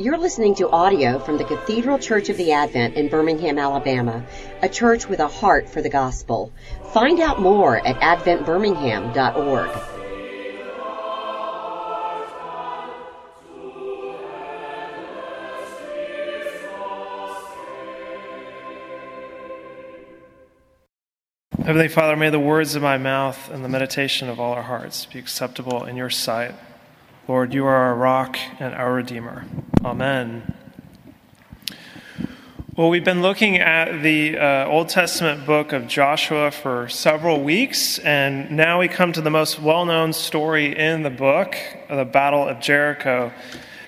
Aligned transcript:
You're 0.00 0.16
listening 0.16 0.54
to 0.54 0.70
audio 0.70 1.18
from 1.18 1.36
the 1.36 1.44
Cathedral 1.44 1.98
Church 1.98 2.30
of 2.30 2.38
the 2.38 2.52
Advent 2.52 2.94
in 2.94 3.08
Birmingham, 3.08 3.58
Alabama, 3.58 4.24
a 4.62 4.68
church 4.70 5.06
with 5.06 5.20
a 5.20 5.28
heart 5.28 5.68
for 5.68 5.82
the 5.82 5.90
gospel. 5.90 6.54
Find 6.94 7.20
out 7.20 7.42
more 7.42 7.86
at 7.86 7.96
adventbirmingham.org. 7.96 9.70
Heavenly 21.58 21.88
Father, 21.88 22.16
may 22.16 22.30
the 22.30 22.40
words 22.40 22.74
of 22.74 22.80
my 22.80 22.96
mouth 22.96 23.50
and 23.50 23.62
the 23.62 23.68
meditation 23.68 24.30
of 24.30 24.40
all 24.40 24.54
our 24.54 24.62
hearts 24.62 25.04
be 25.04 25.18
acceptable 25.18 25.84
in 25.84 25.96
your 25.96 26.08
sight. 26.08 26.54
Lord, 27.28 27.52
you 27.52 27.66
are 27.66 27.76
our 27.76 27.94
rock 27.94 28.38
and 28.58 28.74
our 28.74 28.94
Redeemer. 28.94 29.44
Amen. 29.82 30.54
Well, 32.76 32.90
we've 32.90 33.04
been 33.04 33.22
looking 33.22 33.56
at 33.56 34.02
the 34.02 34.36
uh, 34.36 34.66
Old 34.66 34.90
Testament 34.90 35.46
book 35.46 35.72
of 35.72 35.88
Joshua 35.88 36.50
for 36.50 36.90
several 36.90 37.42
weeks, 37.42 37.98
and 38.00 38.50
now 38.50 38.80
we 38.80 38.88
come 38.88 39.10
to 39.14 39.22
the 39.22 39.30
most 39.30 39.58
well 39.58 39.86
known 39.86 40.12
story 40.12 40.76
in 40.76 41.02
the 41.02 41.08
book, 41.08 41.56
the 41.88 42.04
Battle 42.04 42.46
of 42.46 42.60
Jericho. 42.60 43.32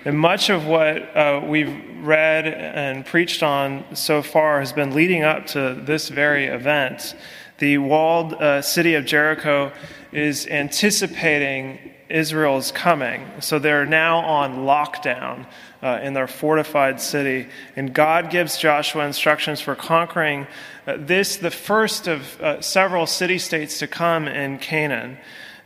And 0.07 0.19
much 0.19 0.49
of 0.49 0.65
what 0.65 1.15
uh, 1.15 1.43
we've 1.45 1.79
read 1.99 2.47
and 2.47 3.05
preached 3.05 3.43
on 3.43 3.95
so 3.95 4.23
far 4.23 4.61
has 4.61 4.73
been 4.73 4.95
leading 4.95 5.25
up 5.25 5.47
to 5.49 5.75
this 5.75 6.09
very 6.09 6.47
event. 6.47 7.15
The 7.59 7.77
walled 7.77 8.33
uh, 8.33 8.63
city 8.63 8.95
of 8.95 9.05
Jericho 9.05 9.73
is 10.11 10.47
anticipating 10.47 11.93
Israel's 12.09 12.73
coming. 12.73 13.27
So 13.41 13.59
they're 13.59 13.87
now 13.87 14.21
on 14.21 14.65
lockdown 14.65 15.47
uh, 15.83 15.99
in 16.03 16.15
their 16.15 16.29
fortified 16.29 17.01
city. 17.01 17.49
And 17.77 17.93
God 17.93 18.31
gives 18.31 18.57
Joshua 18.57 19.05
instructions 19.05 19.61
for 19.61 19.75
conquering 19.75 20.47
uh, 20.87 20.97
this, 20.99 21.37
the 21.37 21.51
first 21.51 22.07
of 22.07 22.41
uh, 22.41 22.61
several 22.61 23.07
city 23.07 23.39
states 23.39 23.79
to 23.81 23.87
come 23.87 24.29
in 24.29 24.59
Canaan. 24.59 25.19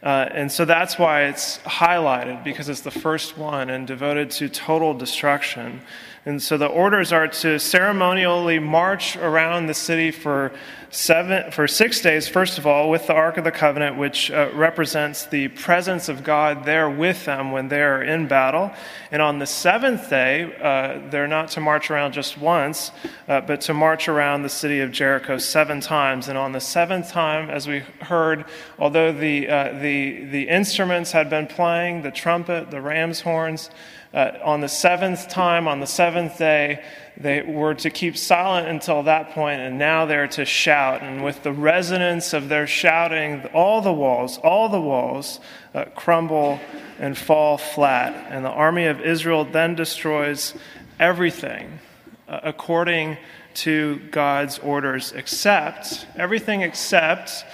Uh, 0.02 0.28
and 0.30 0.52
so 0.52 0.64
that's 0.64 0.98
why 0.98 1.24
it's 1.24 1.58
highlighted, 1.58 2.44
because 2.44 2.68
it's 2.68 2.82
the 2.82 2.90
first 2.90 3.36
one 3.36 3.70
and 3.70 3.86
devoted 3.86 4.30
to 4.30 4.48
total 4.48 4.94
destruction. 4.94 5.80
And 6.26 6.42
so 6.42 6.58
the 6.58 6.66
orders 6.66 7.12
are 7.12 7.28
to 7.28 7.60
ceremonially 7.60 8.58
march 8.58 9.16
around 9.16 9.68
the 9.68 9.74
city 9.74 10.10
for 10.10 10.50
seven 10.90 11.52
for 11.52 11.68
six 11.68 12.00
days. 12.00 12.26
First 12.26 12.58
of 12.58 12.66
all, 12.66 12.90
with 12.90 13.06
the 13.06 13.12
Ark 13.12 13.36
of 13.36 13.44
the 13.44 13.52
Covenant, 13.52 13.96
which 13.96 14.32
uh, 14.32 14.50
represents 14.52 15.26
the 15.26 15.46
presence 15.46 16.08
of 16.08 16.24
God 16.24 16.64
there 16.64 16.90
with 16.90 17.26
them 17.26 17.52
when 17.52 17.68
they 17.68 17.80
are 17.80 18.02
in 18.02 18.26
battle. 18.26 18.72
And 19.12 19.22
on 19.22 19.38
the 19.38 19.46
seventh 19.46 20.10
day, 20.10 20.52
uh, 20.60 21.08
they're 21.10 21.28
not 21.28 21.50
to 21.50 21.60
march 21.60 21.92
around 21.92 22.10
just 22.10 22.36
once, 22.36 22.90
uh, 23.28 23.42
but 23.42 23.60
to 23.62 23.74
march 23.74 24.08
around 24.08 24.42
the 24.42 24.48
city 24.48 24.80
of 24.80 24.90
Jericho 24.90 25.38
seven 25.38 25.80
times. 25.80 26.26
And 26.26 26.36
on 26.36 26.50
the 26.50 26.60
seventh 26.60 27.08
time, 27.08 27.50
as 27.50 27.68
we 27.68 27.84
heard, 28.00 28.46
although 28.80 29.12
the 29.12 29.48
uh, 29.48 29.78
the 29.78 30.24
the 30.24 30.48
instruments 30.48 31.12
had 31.12 31.30
been 31.30 31.46
playing, 31.46 32.02
the 32.02 32.10
trumpet, 32.10 32.72
the 32.72 32.80
ram's 32.80 33.20
horns. 33.20 33.70
Uh, 34.16 34.38
on 34.42 34.62
the 34.62 34.68
seventh 34.68 35.28
time, 35.28 35.68
on 35.68 35.78
the 35.78 35.86
seventh 35.86 36.38
day, 36.38 36.82
they 37.18 37.42
were 37.42 37.74
to 37.74 37.90
keep 37.90 38.16
silent 38.16 38.66
until 38.66 39.02
that 39.02 39.32
point, 39.32 39.60
and 39.60 39.78
now 39.78 40.06
they're 40.06 40.26
to 40.26 40.46
shout. 40.46 41.02
And 41.02 41.22
with 41.22 41.42
the 41.42 41.52
resonance 41.52 42.32
of 42.32 42.48
their 42.48 42.66
shouting, 42.66 43.44
all 43.52 43.82
the 43.82 43.92
walls, 43.92 44.38
all 44.38 44.70
the 44.70 44.80
walls 44.80 45.38
uh, 45.74 45.84
crumble 45.94 46.58
and 46.98 47.16
fall 47.16 47.58
flat. 47.58 48.14
And 48.30 48.42
the 48.42 48.50
army 48.50 48.86
of 48.86 49.02
Israel 49.02 49.44
then 49.44 49.74
destroys 49.74 50.54
everything 50.98 51.78
uh, 52.26 52.40
according 52.42 53.18
to 53.56 54.00
God's 54.12 54.58
orders, 54.60 55.12
except, 55.12 56.06
everything 56.16 56.62
except 56.62 57.44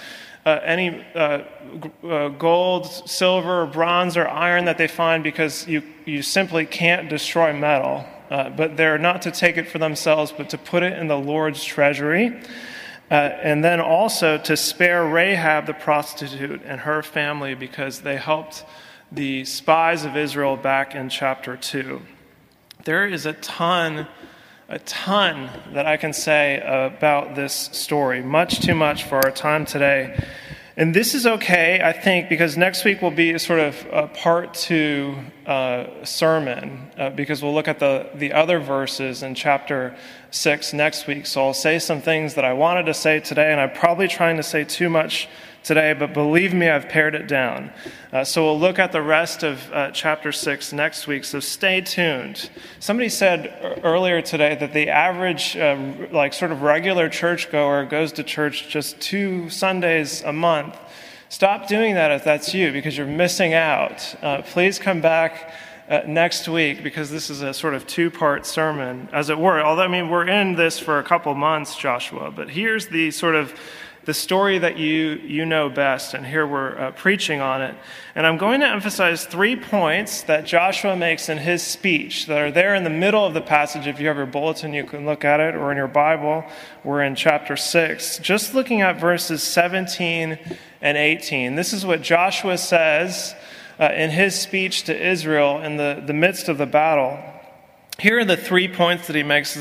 uh, 0.45 0.59
any 0.63 1.05
uh, 1.15 1.43
uh, 2.03 2.27
gold, 2.29 2.85
silver, 2.87 3.65
bronze, 3.65 4.17
or 4.17 4.27
iron 4.27 4.65
that 4.65 4.77
they 4.77 4.87
find 4.87 5.23
because 5.23 5.67
you, 5.67 5.81
you 6.05 6.21
simply 6.21 6.65
can't 6.65 7.09
destroy 7.09 7.53
metal. 7.53 8.05
Uh, 8.29 8.49
but 8.49 8.75
they're 8.77 8.97
not 8.97 9.21
to 9.21 9.31
take 9.31 9.57
it 9.57 9.67
for 9.69 9.77
themselves, 9.77 10.33
but 10.35 10.49
to 10.49 10.57
put 10.57 10.81
it 10.81 10.97
in 10.97 11.07
the 11.07 11.17
Lord's 11.17 11.63
treasury. 11.63 12.41
Uh, 13.11 13.13
and 13.13 13.63
then 13.63 13.79
also 13.79 14.37
to 14.37 14.57
spare 14.57 15.05
Rahab 15.05 15.67
the 15.67 15.73
prostitute 15.73 16.61
and 16.65 16.81
her 16.81 17.03
family 17.03 17.53
because 17.53 18.01
they 18.01 18.17
helped 18.17 18.65
the 19.11 19.45
spies 19.45 20.03
of 20.03 20.17
Israel 20.17 20.57
back 20.57 20.95
in 20.95 21.09
chapter 21.09 21.55
2. 21.55 22.01
There 22.85 23.05
is 23.05 23.25
a 23.25 23.33
ton 23.33 24.07
a 24.73 24.79
ton 24.79 25.51
that 25.73 25.85
I 25.85 25.97
can 25.97 26.13
say 26.13 26.59
about 26.59 27.35
this 27.35 27.53
story, 27.53 28.23
much 28.23 28.59
too 28.59 28.73
much 28.73 29.03
for 29.03 29.17
our 29.17 29.29
time 29.29 29.65
today. 29.65 30.19
And 30.75 30.95
this 30.95 31.13
is 31.13 31.27
okay, 31.27 31.79
I 31.79 31.91
think, 31.91 32.27
because 32.27 32.57
next 32.57 32.83
week 32.83 32.99
will 32.99 33.11
be 33.11 33.37
sort 33.37 33.59
of 33.59 33.87
a 33.91 34.07
part 34.07 34.55
two 34.55 35.15
uh, 35.45 36.03
sermon, 36.03 36.89
uh, 36.97 37.11
because 37.11 37.43
we'll 37.43 37.53
look 37.53 37.67
at 37.67 37.77
the, 37.77 38.09
the 38.15 38.33
other 38.33 38.57
verses 38.57 39.21
in 39.21 39.35
chapter 39.35 39.95
six 40.31 40.73
next 40.73 41.05
week. 41.05 41.27
So 41.27 41.43
I'll 41.43 41.53
say 41.53 41.77
some 41.77 42.01
things 42.01 42.33
that 42.33 42.43
I 42.43 42.53
wanted 42.53 42.87
to 42.87 42.95
say 42.95 43.19
today, 43.19 43.51
and 43.51 43.61
I'm 43.61 43.73
probably 43.73 44.07
trying 44.07 44.37
to 44.37 44.43
say 44.43 44.63
too 44.63 44.89
much 44.89 45.29
today, 45.63 45.93
but 45.93 46.13
believe 46.13 46.53
me, 46.53 46.69
I've 46.69 46.89
pared 46.89 47.15
it 47.15 47.27
down. 47.27 47.71
Uh, 48.11 48.23
so 48.23 48.43
we'll 48.43 48.59
look 48.59 48.79
at 48.79 48.91
the 48.91 49.01
rest 49.01 49.43
of 49.43 49.71
uh, 49.71 49.91
chapter 49.91 50.31
6 50.31 50.73
next 50.73 51.07
week, 51.07 51.23
so 51.23 51.39
stay 51.39 51.81
tuned. 51.81 52.49
Somebody 52.79 53.09
said 53.09 53.79
earlier 53.83 54.21
today 54.21 54.55
that 54.55 54.73
the 54.73 54.89
average, 54.89 55.55
uh, 55.55 55.77
like, 56.11 56.33
sort 56.33 56.51
of 56.51 56.61
regular 56.61 57.09
churchgoer 57.09 57.85
goes 57.85 58.11
to 58.13 58.23
church 58.23 58.67
just 58.67 58.99
two 58.99 59.49
Sundays 59.49 60.21
a 60.23 60.33
month. 60.33 60.77
Stop 61.29 61.67
doing 61.67 61.95
that 61.95 62.11
if 62.11 62.23
that's 62.23 62.53
you, 62.53 62.71
because 62.71 62.97
you're 62.97 63.07
missing 63.07 63.53
out. 63.53 64.15
Uh, 64.21 64.41
please 64.41 64.77
come 64.77 65.01
back. 65.01 65.53
Uh, 65.89 66.01
next 66.07 66.47
week 66.47 66.81
because 66.81 67.11
this 67.11 67.29
is 67.29 67.41
a 67.41 67.53
sort 67.53 67.73
of 67.73 67.85
two 67.85 68.09
part 68.09 68.45
sermon, 68.45 69.09
as 69.11 69.29
it 69.29 69.37
were. 69.37 69.61
Although, 69.61 69.81
I 69.81 69.89
mean, 69.89 70.09
we're 70.09 70.25
in 70.25 70.55
this 70.55 70.79
for 70.79 70.97
a 70.97 71.03
couple 71.03 71.35
months, 71.35 71.75
Joshua, 71.75 72.31
but 72.31 72.49
here's 72.49 72.87
the 72.87 73.11
sort 73.11 73.35
of 73.35 73.53
the 74.05 74.13
story 74.13 74.57
that 74.57 74.77
you, 74.77 75.21
you 75.23 75.45
know 75.45 75.69
best, 75.69 76.13
and 76.13 76.25
here 76.25 76.45
we're 76.45 76.77
uh, 76.77 76.91
preaching 76.91 77.39
on 77.39 77.61
it. 77.61 77.73
And 78.15 78.27
I'm 78.27 78.37
going 78.37 78.59
to 78.59 78.67
emphasize 78.67 79.25
three 79.25 79.55
points 79.55 80.23
that 80.23 80.45
Joshua 80.45 80.95
makes 80.95 81.29
in 81.29 81.37
his 81.37 81.63
speech 81.63 82.25
that 82.25 82.41
are 82.41 82.51
there 82.51 82.75
in 82.75 82.83
the 82.83 82.89
middle 82.89 83.25
of 83.25 83.33
the 83.33 83.41
passage. 83.41 83.87
If 83.87 83.99
you 83.99 84.07
have 84.07 84.17
your 84.17 84.25
bulletin, 84.25 84.73
you 84.73 84.83
can 84.83 85.05
look 85.05 85.23
at 85.23 85.39
it, 85.39 85.55
or 85.55 85.71
in 85.71 85.77
your 85.77 85.87
Bible, 85.87 86.43
we're 86.83 87.01
in 87.03 87.15
chapter 87.15 87.55
6. 87.55 88.19
Just 88.19 88.53
looking 88.53 88.81
at 88.81 88.99
verses 88.99 89.41
17 89.41 90.37
and 90.81 90.97
18. 90.97 91.55
This 91.55 91.71
is 91.71 91.85
what 91.85 92.01
Joshua 92.01 92.57
says 92.57 93.33
uh, 93.79 93.89
in 93.93 94.09
his 94.09 94.37
speech 94.37 94.83
to 94.83 95.09
Israel 95.09 95.61
in 95.61 95.77
the, 95.77 96.03
the 96.05 96.13
midst 96.13 96.49
of 96.49 96.57
the 96.57 96.65
battle. 96.65 97.32
Here 97.99 98.19
are 98.19 98.25
the 98.25 98.35
three 98.35 98.67
points 98.67 99.07
that 99.07 99.15
he 99.15 99.23
makes. 99.23 99.55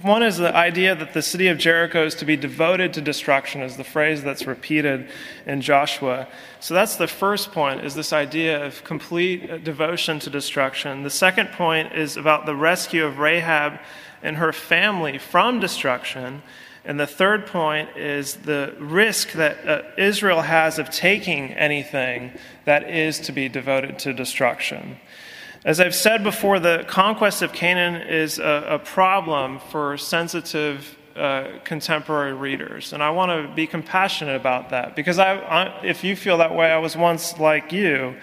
One 0.00 0.22
is 0.22 0.38
the 0.38 0.54
idea 0.54 0.94
that 0.94 1.12
the 1.12 1.22
city 1.22 1.48
of 1.48 1.58
Jericho 1.58 2.06
is 2.06 2.14
to 2.16 2.24
be 2.24 2.36
devoted 2.36 2.94
to 2.94 3.00
destruction, 3.00 3.60
is 3.60 3.76
the 3.76 3.84
phrase 3.84 4.22
that's 4.22 4.46
repeated 4.46 5.08
in 5.46 5.60
Joshua. 5.60 6.26
So 6.58 6.74
that's 6.74 6.96
the 6.96 7.06
first 7.06 7.52
point, 7.52 7.84
is 7.84 7.94
this 7.94 8.12
idea 8.12 8.64
of 8.64 8.82
complete 8.82 9.62
devotion 9.62 10.18
to 10.20 10.30
destruction. 10.30 11.02
The 11.02 11.10
second 11.10 11.50
point 11.50 11.92
is 11.92 12.16
about 12.16 12.46
the 12.46 12.56
rescue 12.56 13.04
of 13.04 13.18
Rahab 13.18 13.78
and 14.22 14.38
her 14.38 14.52
family 14.52 15.18
from 15.18 15.60
destruction. 15.60 16.42
And 16.84 16.98
the 16.98 17.06
third 17.06 17.46
point 17.46 17.96
is 17.96 18.36
the 18.36 18.74
risk 18.78 19.32
that 19.32 19.68
uh, 19.68 19.82
Israel 19.98 20.42
has 20.42 20.78
of 20.78 20.90
taking 20.90 21.52
anything 21.52 22.32
that 22.64 22.88
is 22.88 23.20
to 23.20 23.32
be 23.32 23.48
devoted 23.48 23.98
to 24.00 24.14
destruction. 24.14 24.96
As 25.64 25.80
I've 25.80 25.94
said 25.94 26.22
before, 26.22 26.60
the 26.60 26.84
conquest 26.86 27.42
of 27.42 27.52
Canaan 27.52 28.02
is 28.08 28.38
a, 28.38 28.66
a 28.70 28.78
problem 28.78 29.58
for 29.70 29.96
sensitive 29.96 30.96
uh, 31.16 31.58
contemporary 31.64 32.34
readers. 32.34 32.92
And 32.92 33.02
I 33.02 33.10
want 33.10 33.30
to 33.30 33.54
be 33.54 33.66
compassionate 33.66 34.36
about 34.36 34.70
that 34.70 34.94
because 34.94 35.18
I, 35.18 35.36
I, 35.36 35.84
if 35.84 36.04
you 36.04 36.14
feel 36.14 36.38
that 36.38 36.54
way, 36.54 36.70
I 36.70 36.78
was 36.78 36.96
once 36.96 37.38
like 37.38 37.72
you. 37.72 38.14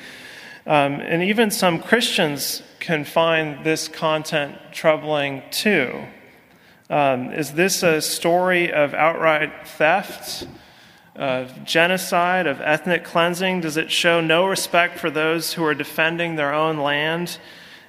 Um, 0.65 1.01
and 1.01 1.23
even 1.23 1.51
some 1.51 1.81
Christians 1.81 2.63
can 2.79 3.03
find 3.03 3.65
this 3.65 3.87
content 3.87 4.57
troubling 4.71 5.43
too. 5.51 6.05
Um, 6.89 7.33
is 7.33 7.53
this 7.53 7.81
a 7.81 8.01
story 8.01 8.71
of 8.71 8.93
outright 8.93 9.67
theft? 9.67 10.47
Of 11.15 11.63
genocide, 11.63 12.47
of 12.47 12.59
ethnic 12.61 13.03
cleansing? 13.03 13.61
Does 13.61 13.77
it 13.77 13.91
show 13.91 14.21
no 14.21 14.45
respect 14.45 14.99
for 14.99 15.09
those 15.09 15.53
who 15.53 15.63
are 15.63 15.75
defending 15.75 16.35
their 16.35 16.53
own 16.53 16.77
land? 16.77 17.37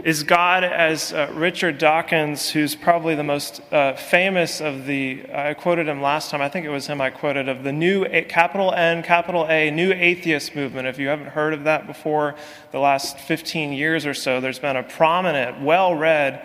Is 0.03 0.25
God, 0.25 0.65
as 0.65 1.13
uh, 1.13 1.31
Richard 1.33 1.79
Dawkins, 1.79 2.51
who's 2.51 2.75
probably 2.75 3.15
the 3.15 3.23
most 3.23 3.61
uh, 3.73 3.95
famous 3.95 4.61
of 4.61 4.87
the, 4.87 5.25
I 5.33 5.55
quoted 5.55 5.87
him 5.87 6.03
last 6.03 6.31
time, 6.31 6.43
I 6.43 6.49
think 6.49 6.67
it 6.67 6.71
was 6.71 6.89
him 6.89 7.01
I 7.01 7.11
quoted, 7.11 7.49
of 7.49 7.63
the 7.63 7.73
new 7.73 8.05
a, 8.05 8.23
capital 8.23 8.75
N, 8.75 9.05
capital 9.05 9.47
A, 9.49 9.71
new 9.71 9.93
atheist 9.93 10.57
movement. 10.57 10.89
If 10.89 10.99
you 10.99 11.07
haven't 11.07 11.29
heard 11.29 11.55
of 11.55 11.63
that 11.65 11.87
before 11.87 12.35
the 12.73 12.81
last 12.81 13.19
15 13.21 13.73
years 13.73 14.05
or 14.05 14.15
so, 14.15 14.41
there's 14.41 14.59
been 14.59 14.77
a 14.77 14.83
prominent, 14.83 15.61
well 15.63 15.95
read, 15.95 16.45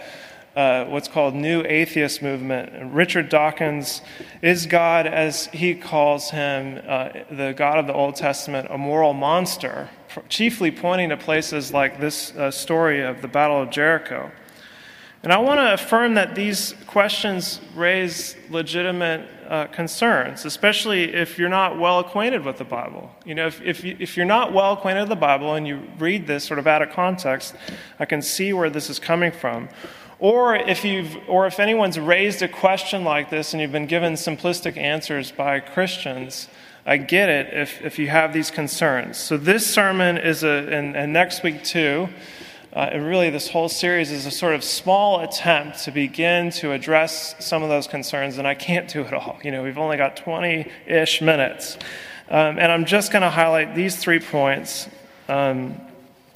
uh, 0.56 0.86
what's 0.86 1.07
called 1.07 1.36
New 1.36 1.63
Atheist 1.66 2.22
Movement. 2.22 2.94
Richard 2.94 3.30
Dawkins 3.30 4.01
is 4.42 4.66
God, 4.66 5.07
as 5.07 5.46
he 5.48 5.75
calls 5.75 6.31
him, 6.31 6.81
uh, 6.88 7.10
the 7.31 7.54
God 7.56 7.80
of 7.80 7.88
the 7.88 7.94
Old 7.94 8.16
Testament, 8.16 8.68
a 8.69 8.78
moral 8.78 9.13
monster 9.13 9.90
chiefly 10.28 10.72
pointing 10.72 11.10
to 11.10 11.18
places 11.18 11.72
like 11.72 12.00
this 12.00 12.36
uh, 12.36 12.50
story 12.51 13.01
of 13.01 13.22
the 13.22 13.28
Battle 13.28 13.62
of 13.62 13.69
Jericho. 13.69 14.31
And 15.22 15.34
I 15.34 15.38
want 15.38 15.60
to 15.60 15.74
affirm 15.74 16.13
that 16.13 16.34
these 16.34 16.74
questions 16.88 17.60
raise 17.75 18.38
legitimate 18.50 19.28
uh, 19.50 19.66
concerns, 19.68 20.46
especially 20.46 21.13
if 21.13 21.38
you're 21.38 21.50
not 21.50 21.78
well 21.78 22.00
acquainted 22.00 22.46
with 22.46 22.57
the 22.57 22.63
Bible. 22.63 23.12
You 23.25 23.36
know, 23.36 23.48
if, 23.48 23.62
if, 23.62 23.84
you, 23.84 23.98
if 24.00 24.16
you're 24.16 24.25
not 24.25 24.54
well 24.54 24.74
acquainted 24.74 25.01
with 25.01 25.10
the 25.10 25.16
Bible 25.18 25.56
and 25.56 25.68
you 25.68 25.81
read 25.98 26.25
this 26.25 26.46
sort 26.46 26.57
of 26.57 26.68
out 26.68 26.81
of 26.81 26.92
context, 26.92 27.54
I 28.00 28.06
can 28.06 28.22
see 28.22 28.54
where 28.54 28.69
this 28.69 28.90
is 28.90 28.98
coming 28.98 29.31
from. 29.31 29.68
Or 30.19 30.54
if, 30.56 30.83
you've, 30.83 31.18
or 31.30 31.48
if 31.48 31.60
anyone's 31.60 31.98
raised 31.98 32.42
a 32.42 32.50
question 32.50 33.06
like 33.06 33.30
this 33.30 33.54
and 33.54 33.62
you've 33.62 33.71
been 33.71 33.88
given 33.88 34.13
simplistic 34.13 34.75
answers 34.75 35.31
by 35.31 35.62
Christians, 35.62 36.50
I 36.86 36.98
get 36.98 37.30
it 37.30 37.54
if, 37.54 37.81
if 37.81 37.98
you 37.98 38.10
have 38.10 38.33
these 38.33 38.51
concerns. 38.51 39.18
So, 39.18 39.38
this 39.38 39.66
sermon 39.66 40.18
is 40.18 40.44
a, 40.44 40.68
and, 40.74 40.95
and 40.98 41.13
next 41.13 41.42
week 41.42 41.63
too, 41.63 42.10
uh, 42.74 42.89
and 42.92 43.06
really 43.06 43.30
this 43.30 43.50
whole 43.50 43.69
series 43.69 44.12
is 44.12 44.25
a 44.25 44.31
sort 44.31 44.56
of 44.56 44.63
small 44.63 45.21
attempt 45.21 45.83
to 45.86 45.92
begin 45.92 46.51
to 46.51 46.74
address 46.74 47.36
some 47.39 47.63
of 47.63 47.69
those 47.69 47.88
concerns, 47.88 48.38
and 48.38 48.48
I 48.48 48.56
can't 48.56 48.89
do 48.89 49.01
it 49.01 49.13
all. 49.13 49.39
You 49.44 49.51
know, 49.51 49.63
we've 49.63 49.77
only 49.77 49.98
got 49.98 50.18
20 50.18 50.69
ish 50.86 51.22
minutes. 51.22 51.77
Um, 52.30 52.60
and 52.60 52.72
I'm 52.72 52.86
just 52.86 53.12
going 53.12 53.24
to 53.24 53.30
highlight 53.30 53.74
these 53.74 53.95
three 53.95 54.19
points. 54.19 54.88
Um, 55.27 55.80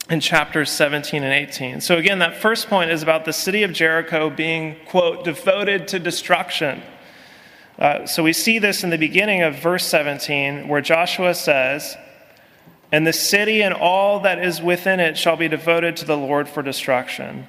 in 0.09 0.19
chapters 0.19 0.69
17 0.69 1.23
and 1.23 1.33
18. 1.33 1.81
So, 1.81 1.97
again, 1.97 2.19
that 2.19 2.35
first 2.35 2.67
point 2.67 2.91
is 2.91 3.03
about 3.03 3.25
the 3.25 3.33
city 3.33 3.63
of 3.63 3.71
Jericho 3.71 4.29
being, 4.29 4.75
quote, 4.85 5.23
devoted 5.23 5.87
to 5.89 5.99
destruction. 5.99 6.83
Uh, 7.79 8.05
so 8.05 8.21
we 8.21 8.33
see 8.33 8.59
this 8.59 8.83
in 8.83 8.89
the 8.89 8.97
beginning 8.97 9.41
of 9.41 9.55
verse 9.55 9.85
17, 9.85 10.67
where 10.67 10.81
Joshua 10.81 11.33
says, 11.33 11.97
And 12.91 13.07
the 13.07 13.13
city 13.13 13.63
and 13.63 13.73
all 13.73 14.19
that 14.21 14.43
is 14.43 14.61
within 14.61 14.99
it 14.99 15.17
shall 15.17 15.37
be 15.37 15.47
devoted 15.47 15.97
to 15.97 16.05
the 16.05 16.17
Lord 16.17 16.47
for 16.47 16.61
destruction. 16.61 17.47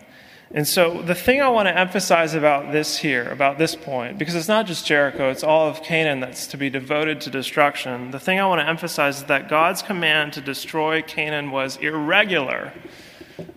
And 0.54 0.68
so 0.68 1.02
the 1.02 1.16
thing 1.16 1.42
I 1.42 1.48
want 1.48 1.66
to 1.66 1.76
emphasize 1.76 2.34
about 2.34 2.70
this 2.70 2.96
here, 2.96 3.28
about 3.28 3.58
this 3.58 3.74
point, 3.74 4.18
because 4.18 4.36
it's 4.36 4.46
not 4.46 4.66
just 4.66 4.86
Jericho, 4.86 5.28
it's 5.28 5.42
all 5.42 5.66
of 5.66 5.82
Canaan 5.82 6.20
that's 6.20 6.46
to 6.46 6.56
be 6.56 6.70
devoted 6.70 7.20
to 7.22 7.30
destruction. 7.30 8.12
The 8.12 8.20
thing 8.20 8.38
I 8.38 8.46
want 8.46 8.60
to 8.60 8.68
emphasize 8.68 9.16
is 9.16 9.24
that 9.24 9.48
God's 9.48 9.82
command 9.82 10.32
to 10.34 10.40
destroy 10.40 11.02
Canaan 11.02 11.50
was 11.50 11.76
irregular. 11.78 12.72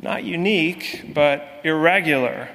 Not 0.01 0.23
unique, 0.23 1.11
but 1.13 1.47
irregular. 1.63 2.49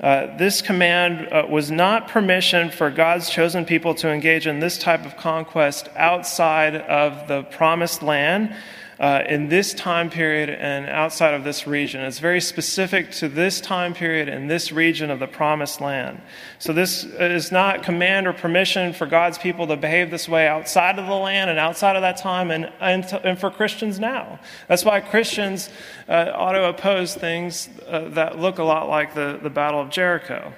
Uh, 0.00 0.34
this 0.38 0.62
command 0.62 1.28
uh, 1.30 1.46
was 1.46 1.70
not 1.70 2.08
permission 2.08 2.70
for 2.70 2.90
God's 2.90 3.28
chosen 3.28 3.66
people 3.66 3.94
to 3.96 4.08
engage 4.08 4.46
in 4.46 4.60
this 4.60 4.78
type 4.78 5.04
of 5.04 5.18
conquest 5.18 5.90
outside 5.94 6.74
of 6.74 7.28
the 7.28 7.42
promised 7.42 8.02
land 8.02 8.56
uh, 9.02 9.24
in 9.28 9.48
this 9.48 9.74
time 9.74 10.08
period 10.08 10.48
and 10.48 10.86
outside 10.86 11.34
of 11.34 11.42
this 11.42 11.66
region. 11.66 12.00
It's 12.02 12.20
very 12.20 12.40
specific 12.40 13.10
to 13.12 13.28
this 13.28 13.60
time 13.60 13.94
period 13.94 14.28
and 14.28 14.48
this 14.48 14.70
region 14.70 15.10
of 15.10 15.18
the 15.18 15.26
promised 15.26 15.80
land. 15.80 16.22
So, 16.60 16.72
this 16.72 17.02
is 17.02 17.50
not 17.50 17.82
command 17.82 18.28
or 18.28 18.32
permission 18.32 18.92
for 18.92 19.06
God's 19.06 19.38
people 19.38 19.66
to 19.66 19.76
behave 19.76 20.12
this 20.12 20.28
way 20.28 20.46
outside 20.46 21.00
of 21.00 21.06
the 21.06 21.14
land 21.14 21.50
and 21.50 21.58
outside 21.58 21.96
of 21.96 22.02
that 22.02 22.16
time 22.16 22.52
and, 22.52 22.72
and, 22.78 23.06
to, 23.08 23.20
and 23.26 23.36
for 23.36 23.50
Christians 23.50 23.98
now. 23.98 24.38
That's 24.68 24.84
why 24.84 25.00
Christians 25.00 25.68
uh, 26.08 26.30
ought 26.32 26.52
to 26.52 26.68
oppose 26.68 27.12
things 27.12 27.68
uh, 27.88 28.08
that 28.10 28.38
look 28.38 28.58
a 28.58 28.64
lot 28.64 28.88
like 28.88 29.14
the, 29.14 29.40
the 29.42 29.50
Battle 29.50 29.80
of 29.80 29.90
Jericho. 29.90 30.54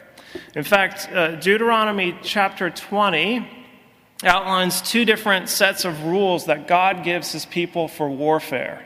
In 0.55 0.65
fact, 0.65 1.09
uh, 1.11 1.37
Deuteronomy 1.37 2.15
chapter 2.23 2.69
20 2.69 3.64
outlines 4.27 4.83
two 4.83 5.05
different 5.05 5.49
sets 5.49 5.85
of 5.85 6.05
rules 6.05 6.47
that 6.47 6.67
God 6.67 7.05
gives 7.05 7.33
his 7.33 7.45
people 7.47 7.89
for 7.89 8.09
warfare. 8.09 8.85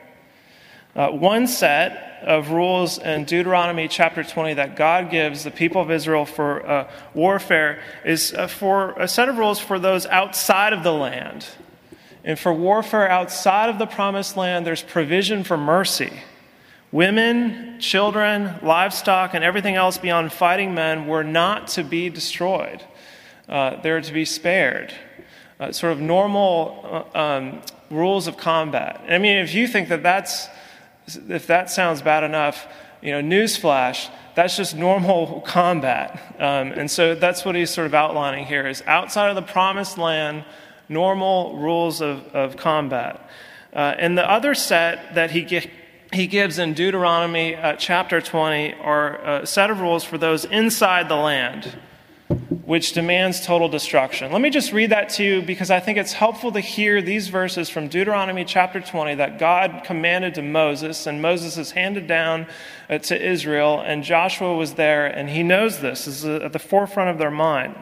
Uh, 0.94 1.10
one 1.10 1.46
set 1.46 2.22
of 2.22 2.50
rules 2.50 2.98
in 2.98 3.24
Deuteronomy 3.24 3.86
chapter 3.88 4.24
20 4.24 4.54
that 4.54 4.74
God 4.74 5.10
gives 5.10 5.44
the 5.44 5.50
people 5.50 5.80
of 5.80 5.90
Israel 5.90 6.24
for 6.24 6.66
uh, 6.66 6.90
warfare 7.14 7.80
is 8.04 8.32
uh, 8.34 8.48
for 8.48 8.92
a 8.92 9.06
set 9.06 9.28
of 9.28 9.38
rules 9.38 9.60
for 9.60 9.78
those 9.78 10.06
outside 10.06 10.72
of 10.72 10.82
the 10.82 10.92
land. 10.92 11.46
And 12.24 12.38
for 12.38 12.52
warfare 12.52 13.08
outside 13.08 13.68
of 13.68 13.78
the 13.78 13.86
promised 13.86 14.36
land, 14.36 14.66
there's 14.66 14.82
provision 14.82 15.44
for 15.44 15.56
mercy. 15.56 16.12
Women, 16.90 17.78
children, 17.80 18.54
livestock, 18.62 19.34
and 19.34 19.44
everything 19.44 19.76
else 19.76 19.98
beyond 19.98 20.32
fighting 20.32 20.74
men 20.74 21.06
were 21.06 21.22
not 21.22 21.68
to 21.68 21.84
be 21.84 22.10
destroyed. 22.10 22.82
Uh, 23.48 23.80
they're 23.82 24.00
to 24.00 24.12
be 24.12 24.24
spared 24.24 24.92
uh, 25.60 25.72
sort 25.72 25.92
of 25.92 26.00
normal 26.00 27.08
uh, 27.14 27.18
um, 27.18 27.62
rules 27.90 28.26
of 28.26 28.36
combat. 28.36 29.02
I 29.08 29.18
mean, 29.18 29.38
if 29.38 29.54
you 29.54 29.66
think 29.66 29.88
that 29.88 30.02
that's, 30.02 30.48
if 31.06 31.46
that 31.46 31.70
sounds 31.70 32.02
bad 32.02 32.22
enough, 32.22 32.66
you 33.02 33.12
know, 33.12 33.20
newsflash, 33.20 34.08
that's 34.34 34.56
just 34.56 34.76
normal 34.76 35.40
combat. 35.46 36.34
Um, 36.38 36.72
and 36.72 36.90
so 36.90 37.14
that's 37.14 37.44
what 37.44 37.54
he's 37.54 37.70
sort 37.70 37.86
of 37.86 37.94
outlining 37.94 38.46
here 38.46 38.66
is 38.66 38.82
outside 38.86 39.30
of 39.30 39.36
the 39.36 39.42
promised 39.42 39.98
land, 39.98 40.44
normal 40.88 41.56
rules 41.56 42.00
of, 42.00 42.24
of 42.34 42.56
combat. 42.56 43.28
Uh, 43.72 43.94
and 43.98 44.16
the 44.16 44.28
other 44.28 44.54
set 44.54 45.14
that 45.14 45.30
he, 45.30 45.70
he 46.12 46.26
gives 46.26 46.58
in 46.58 46.72
Deuteronomy 46.74 47.54
uh, 47.54 47.74
chapter 47.76 48.20
20 48.20 48.74
are 48.74 49.40
a 49.40 49.46
set 49.46 49.70
of 49.70 49.80
rules 49.80 50.04
for 50.04 50.18
those 50.18 50.44
inside 50.44 51.08
the 51.08 51.16
land 51.16 51.76
which 52.28 52.92
demands 52.92 53.44
total 53.44 53.68
destruction. 53.68 54.30
Let 54.30 54.42
me 54.42 54.50
just 54.50 54.72
read 54.72 54.90
that 54.90 55.08
to 55.10 55.24
you 55.24 55.40
because 55.40 55.70
I 55.70 55.80
think 55.80 55.96
it's 55.96 56.12
helpful 56.12 56.52
to 56.52 56.60
hear 56.60 57.00
these 57.00 57.28
verses 57.28 57.70
from 57.70 57.88
Deuteronomy 57.88 58.44
chapter 58.44 58.80
20 58.80 59.14
that 59.14 59.38
God 59.38 59.82
commanded 59.84 60.34
to 60.34 60.42
Moses, 60.42 61.06
and 61.06 61.22
Moses 61.22 61.56
is 61.56 61.70
handed 61.70 62.06
down 62.06 62.46
uh, 62.90 62.98
to 62.98 63.18
Israel, 63.18 63.80
and 63.80 64.04
Joshua 64.04 64.54
was 64.54 64.74
there, 64.74 65.06
and 65.06 65.30
he 65.30 65.42
knows 65.42 65.80
this, 65.80 66.04
this 66.04 66.18
is 66.18 66.24
at 66.26 66.52
the 66.52 66.58
forefront 66.58 67.08
of 67.08 67.16
their 67.16 67.30
mind. 67.30 67.74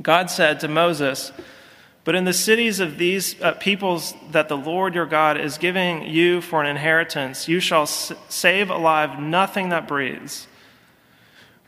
God 0.00 0.30
said 0.30 0.60
to 0.60 0.68
Moses, 0.68 1.30
But 2.04 2.14
in 2.14 2.24
the 2.24 2.32
cities 2.32 2.80
of 2.80 2.96
these 2.96 3.38
uh, 3.42 3.52
peoples 3.52 4.14
that 4.30 4.48
the 4.48 4.56
Lord 4.56 4.94
your 4.94 5.04
God 5.04 5.38
is 5.38 5.58
giving 5.58 6.06
you 6.06 6.40
for 6.40 6.62
an 6.62 6.66
inheritance, 6.66 7.48
you 7.48 7.60
shall 7.60 7.84
save 7.84 8.70
alive 8.70 9.20
nothing 9.20 9.68
that 9.68 9.86
breathes 9.86 10.46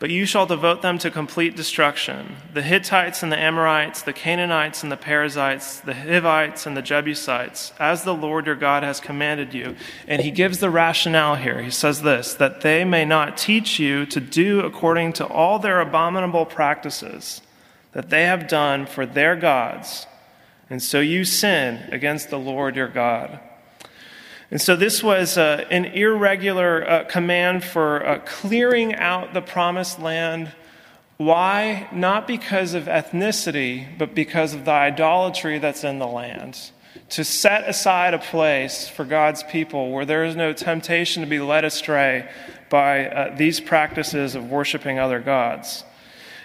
but 0.02 0.11
you 0.11 0.26
shall 0.26 0.47
devote 0.47 0.82
them 0.82 0.99
to 0.99 1.12
complete 1.12 1.54
destruction 1.54 2.35
the 2.54 2.61
Hittites 2.61 3.23
and 3.23 3.30
the 3.30 3.38
Amorites, 3.38 4.02
the 4.02 4.12
Canaanites 4.12 4.82
and 4.82 4.90
the 4.90 4.97
Perizzites, 4.97 5.78
the 5.78 5.94
Hivites 5.94 6.66
and 6.66 6.76
the 6.76 6.82
Jebusites, 6.82 7.73
as 7.78 8.02
the 8.02 8.12
Lord 8.12 8.47
your 8.47 8.56
God 8.56 8.82
has 8.82 8.99
commanded 8.99 9.54
you. 9.54 9.76
And 10.09 10.21
he 10.21 10.32
gives 10.32 10.59
the 10.59 10.71
rationale 10.71 11.37
here. 11.37 11.62
He 11.62 11.71
says 11.71 12.02
this 12.02 12.35
that 12.35 12.62
they 12.62 12.85
may 12.85 13.04
not 13.04 13.37
teach 13.37 13.78
you 13.78 14.04
to 14.06 14.18
do 14.18 14.62
according 14.62 15.12
to 15.12 15.26
all 15.28 15.61
their 15.61 15.80
abominable 15.80 16.47
practices 16.47 17.40
that 17.92 18.11
they 18.11 18.25
have 18.25 18.49
done 18.49 18.87
for 18.87 19.06
their 19.06 19.37
gods, 19.37 20.09
and 20.68 20.82
so 20.82 20.99
you 20.99 21.25
sin 21.25 21.78
against 21.92 22.28
the 22.28 22.40
Lord 22.40 22.75
your 22.75 22.88
God. 22.88 23.38
And 24.52 24.61
so 24.61 24.76
this 24.76 25.02
was 25.02 25.38
uh, 25.38 25.64
an 25.71 25.87
irregular 25.87 26.87
uh, 26.87 27.04
command 27.04 27.64
for 27.64 28.06
uh, 28.06 28.18
clearing 28.18 28.94
out 28.94 29.32
the 29.32 29.40
promised 29.40 29.99
land. 29.99 30.52
Why? 31.16 31.88
Not 31.90 32.26
because 32.26 32.75
of 32.75 32.85
ethnicity, 32.85 33.87
but 33.97 34.14
because 34.14 34.52
of 34.52 34.66
the 34.66 34.73
idolatry 34.73 35.59
that's 35.59 35.85
in 35.85 35.99
the 35.99 36.06
land. 36.06 36.71
To 37.09 37.25
set 37.25 37.66
aside 37.66 38.12
a 38.12 38.18
place 38.18 38.87
for 38.87 39.06
God's 39.06 39.42
people 39.42 39.90
where 39.90 40.04
there 40.04 40.23
is 40.23 40.37
no 40.37 40.52
temptation 40.52 41.23
to 41.23 41.28
be 41.28 41.40
led 41.40 41.64
astray 41.64 42.28
by 42.68 43.06
uh, 43.06 43.35
these 43.35 43.59
practices 43.59 44.35
of 44.35 44.50
worshiping 44.50 44.99
other 44.99 45.21
gods. 45.21 45.82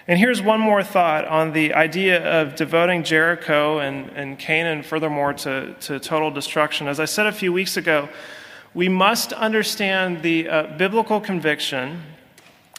And 0.10 0.18
here's 0.18 0.42
one 0.42 0.62
more 0.62 0.84
thought 0.84 1.26
on 1.26 1.52
the 1.52 1.74
idea 1.74 2.24
of 2.24 2.56
devoting 2.56 3.04
Jericho 3.04 3.80
and, 3.80 4.10
and 4.12 4.40
Canaan, 4.40 4.82
furthermore, 4.82 5.34
to, 5.34 5.74
to 5.82 6.00
total 6.00 6.32
destruction. 6.32 6.88
As 6.88 7.02
I 7.02 7.04
said 7.04 7.28
a 7.28 7.32
few 7.34 7.52
weeks 7.52 7.76
ago, 7.76 8.08
we 8.74 8.88
must 8.88 9.34
understand 9.34 10.22
the 10.22 10.48
uh, 10.48 10.78
biblical 10.78 11.20
conviction 11.20 12.04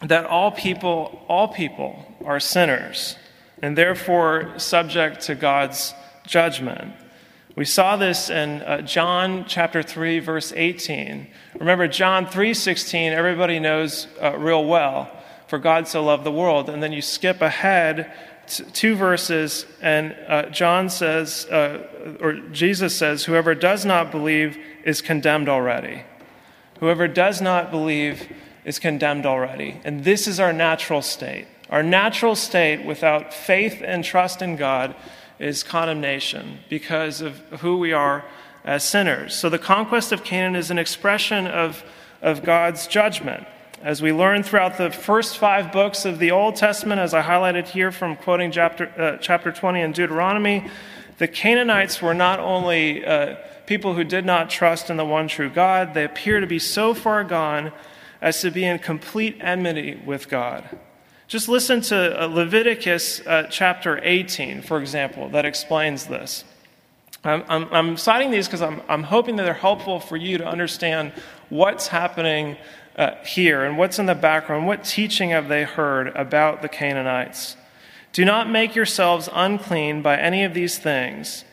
that 0.01 0.25
all 0.25 0.51
people, 0.51 1.23
all 1.29 1.49
people 1.49 2.03
are 2.25 2.41
sinners 2.41 3.17
and 3.61 3.77
therefore 3.77 4.55
subject 4.59 5.21
to 5.23 5.35
God's 5.35 5.93
judgment. 6.27 6.95
We 7.57 7.67
saw 7.67 7.97
this 7.97 8.31
in 8.31 8.63
uh, 8.63 8.81
John 8.83 9.45
chapter 9.47 9.83
3 9.83 10.21
verse 10.21 10.55
18. 10.57 11.27
Remember 11.59 11.89
John 11.89 12.25
3:16 12.25 13.11
everybody 13.11 13.59
knows 13.59 14.07
uh, 14.23 14.39
real 14.39 14.65
well 14.65 15.11
for 15.49 15.59
God 15.59 15.89
so 15.89 16.05
loved 16.05 16.25
the 16.25 16.33
world 16.33 16.69
and 16.69 16.83
then 16.83 16.93
you 16.93 17.03
skip 17.03 17.41
ahead 17.41 18.13
t- 18.47 18.65
two 18.73 18.95
verses 18.95 19.67
and 19.81 20.15
uh, 20.27 20.51
John 20.51 20.89
says 20.89 21.47
uh, 21.47 22.17
or 22.21 22.35
Jesus 22.53 22.95
says 22.95 23.25
whoever 23.25 23.55
does 23.55 23.85
not 23.85 24.11
believe 24.11 24.59
is 24.85 25.03
condemned 25.03 25.49
already. 25.49 26.03
Whoever 26.81 27.09
does 27.09 27.41
not 27.41 27.71
believe 27.71 28.31
is 28.65 28.79
condemned 28.79 29.27
already. 29.27 29.81
And 29.85 30.05
this 30.05 30.29
is 30.29 30.39
our 30.39 30.53
natural 30.53 31.03
state. 31.03 31.47
Our 31.71 31.83
natural 31.83 32.35
state 32.35 32.85
without 32.85 33.35
faith 33.35 33.83
and 33.85 34.05
trust 34.05 34.43
in 34.43 34.57
God 34.57 34.95
is 35.39 35.63
condemnation 35.63 36.59
because 36.69 37.21
of 37.21 37.39
who 37.61 37.79
we 37.79 37.93
are 37.93 38.25
as 38.65 38.85
sinners. 38.85 39.35
So 39.35 39.49
the 39.49 39.59
conquest 39.59 40.13
of 40.13 40.25
Canaan 40.25 40.57
is 40.57 40.71
an 40.71 40.79
expression 40.79 41.47
of, 41.47 41.85
of 42.23 42.43
God's 42.43 42.87
judgment. 42.87 43.47
As 43.83 44.03
we 44.03 44.13
learn 44.13 44.43
throughout 44.43 44.77
the 44.77 44.91
first 44.91 45.39
five 45.39 45.71
books 45.71 46.05
of 46.05 46.19
the 46.19 46.33
Old 46.33 46.57
Testament, 46.57 47.01
as 47.01 47.15
I 47.15 47.23
highlighted 47.23 47.69
here 47.69 47.93
from 47.93 48.17
quoting 48.17 48.51
chapter, 48.51 48.91
uh, 48.99 49.19
chapter 49.19 49.53
20 49.53 49.81
in 49.81 49.93
Deuteronomy, 49.93 50.69
the 51.19 51.29
Canaanites 51.29 52.03
were 52.03 52.13
not 52.15 52.41
only 52.41 53.07
uh, 53.07 53.37
people 53.67 53.95
who 53.95 54.03
did 54.03 54.27
not 54.27 54.51
trust 54.51 54.91
in 54.91 54.97
the 54.97 55.05
one 55.05 55.29
true 55.29 55.49
God, 55.49 55.95
they 55.95 56.05
appear 56.05 56.41
to 56.41 56.47
be 56.47 56.59
so 56.59 56.93
far 56.93 57.23
gone 57.23 57.71
as 58.21 58.41
to 58.41 58.51
be 58.51 58.65
in 58.65 58.81
complete 58.81 59.37
enmity 59.41 60.03
with 60.05 60.29
God. 60.29 60.77
Just 61.29 61.49
listen 61.49 61.81
to 61.83 62.25
uh, 62.25 62.27
Leviticus 62.27 63.25
uh, 63.29 63.47
chapter 63.49 64.01
18, 64.03 64.61
for 64.61 64.81
example, 64.81 65.29
that 65.29 65.45
explains 65.45 66.07
this. 66.07 66.45
I'm, 67.23 67.45
I'm, 67.49 67.73
I'm 67.73 67.97
citing 67.97 68.33
these 68.33 68.49
because 68.49 68.63
I'm, 68.63 68.83
I'm 68.89 69.05
hoping 69.05 69.37
that 69.37 69.45
they're 69.45 69.55
helpful 69.55 70.01
for 70.01 70.17
you 70.17 70.39
to 70.39 70.47
understand 70.47 71.13
what's 71.49 71.87
happening 71.89 72.57
uh, 72.99 73.15
here 73.25 73.65
and 73.65 73.79
what's 73.79 73.99
in 73.99 74.05
the 74.05 74.15
background. 74.15 74.67
What 74.67 74.85
teaching 74.85 75.31
have 75.31 75.49
they 75.49 75.65
heard 75.65 76.09
about 76.09 76.61
the 76.61 76.69
Canaanites? 76.69 77.57
Do 78.13 78.25
not 78.27 78.51
make 78.51 78.75
yourselves 78.75 79.29
unclean 79.33 80.03
by 80.03 80.19
any 80.19 80.45
of 80.45 80.53
these 80.53 80.79
things, 80.79 81.45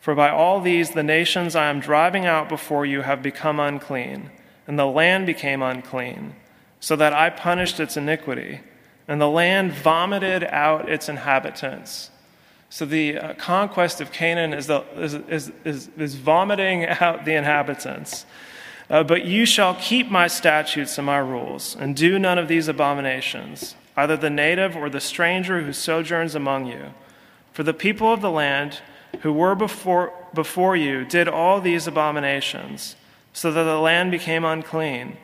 for 0.00 0.16
by 0.16 0.30
all 0.30 0.60
these 0.60 0.90
the 0.90 1.02
nations 1.04 1.54
I 1.54 1.70
am 1.70 1.78
driving 1.78 2.26
out 2.26 2.48
before 2.48 2.84
you 2.84 3.02
have 3.02 3.22
become 3.22 3.60
unclean, 3.60 4.30
and 4.66 4.78
the 4.78 4.86
land 4.86 5.26
became 5.26 5.62
unclean, 5.62 6.34
so 6.80 6.96
that 6.96 7.12
I 7.12 7.30
punished 7.30 7.78
its 7.78 7.96
iniquity 7.96 8.60
and 9.06 9.20
the 9.20 9.28
land 9.28 9.72
vomited 9.72 10.44
out 10.44 10.88
its 10.88 11.08
inhabitants. 11.08 12.10
So 12.70 12.86
the 12.86 13.18
uh, 13.18 13.34
conquest 13.34 14.00
of 14.00 14.10
Canaan 14.12 14.52
is, 14.52 14.66
the, 14.66 14.84
is, 14.96 15.14
is, 15.14 15.52
is, 15.64 15.90
is, 15.96 16.14
vomiting 16.14 16.86
out 17.00 17.24
the 17.24 17.34
inhabitants. 17.34 18.26
Uh, 18.90 19.02
but 19.02 19.24
you 19.24 19.46
shall 19.46 19.74
keep 19.76 20.10
my 20.10 20.26
statutes 20.26 20.98
and 20.98 21.06
my 21.06 21.18
rules, 21.18 21.76
and 21.78 21.96
do 21.96 22.18
none 22.18 22.38
of 22.38 22.48
these 22.48 22.68
abominations, 22.68 23.74
either 23.96 24.16
the 24.16 24.30
native 24.30 24.76
or 24.76 24.90
the 24.90 25.00
stranger 25.00 25.62
who 25.62 25.72
sojourns 25.72 26.34
among 26.34 26.66
you. 26.66 26.92
For 27.52 27.62
the 27.62 27.74
people 27.74 28.12
of 28.12 28.20
the 28.20 28.30
land 28.30 28.80
who 29.20 29.32
were 29.32 29.54
before, 29.54 30.12
before 30.34 30.76
you 30.76 31.04
did 31.04 31.28
all 31.28 31.60
these 31.60 31.86
abominations, 31.86 32.96
so 33.32 33.50
that 33.52 33.64
the 33.64 33.78
land 33.78 34.10
became 34.10 34.44
unclean 34.44 35.16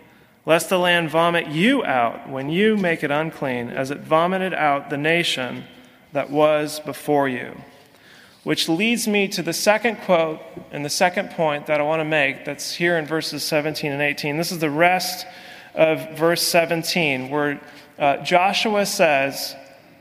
lest 0.46 0.68
the 0.68 0.78
land 0.78 1.10
vomit 1.10 1.48
you 1.48 1.84
out 1.84 2.28
when 2.28 2.48
you 2.48 2.76
make 2.76 3.04
it 3.04 3.10
unclean, 3.10 3.68
as 3.70 3.90
it 3.90 3.98
vomited 4.00 4.54
out 4.54 4.90
the 4.90 4.96
nation 4.96 5.64
that 6.12 6.30
was 6.30 6.80
before 6.80 7.28
you. 7.28 7.54
Which 8.42 8.68
leads 8.68 9.06
me 9.06 9.28
to 9.28 9.42
the 9.42 9.52
second 9.52 9.96
quote 9.96 10.40
and 10.70 10.84
the 10.84 10.90
second 10.90 11.30
point 11.32 11.66
that 11.66 11.80
I 11.80 11.82
want 11.82 12.00
to 12.00 12.04
make 12.04 12.44
that's 12.44 12.74
here 12.74 12.96
in 12.96 13.04
verses 13.04 13.42
17 13.44 13.92
and 13.92 14.00
18. 14.00 14.38
This 14.38 14.50
is 14.50 14.60
the 14.60 14.70
rest 14.70 15.26
of 15.74 16.16
verse 16.16 16.42
17, 16.42 17.30
where 17.30 17.60
uh, 17.98 18.16
Joshua 18.18 18.86
says, 18.86 19.54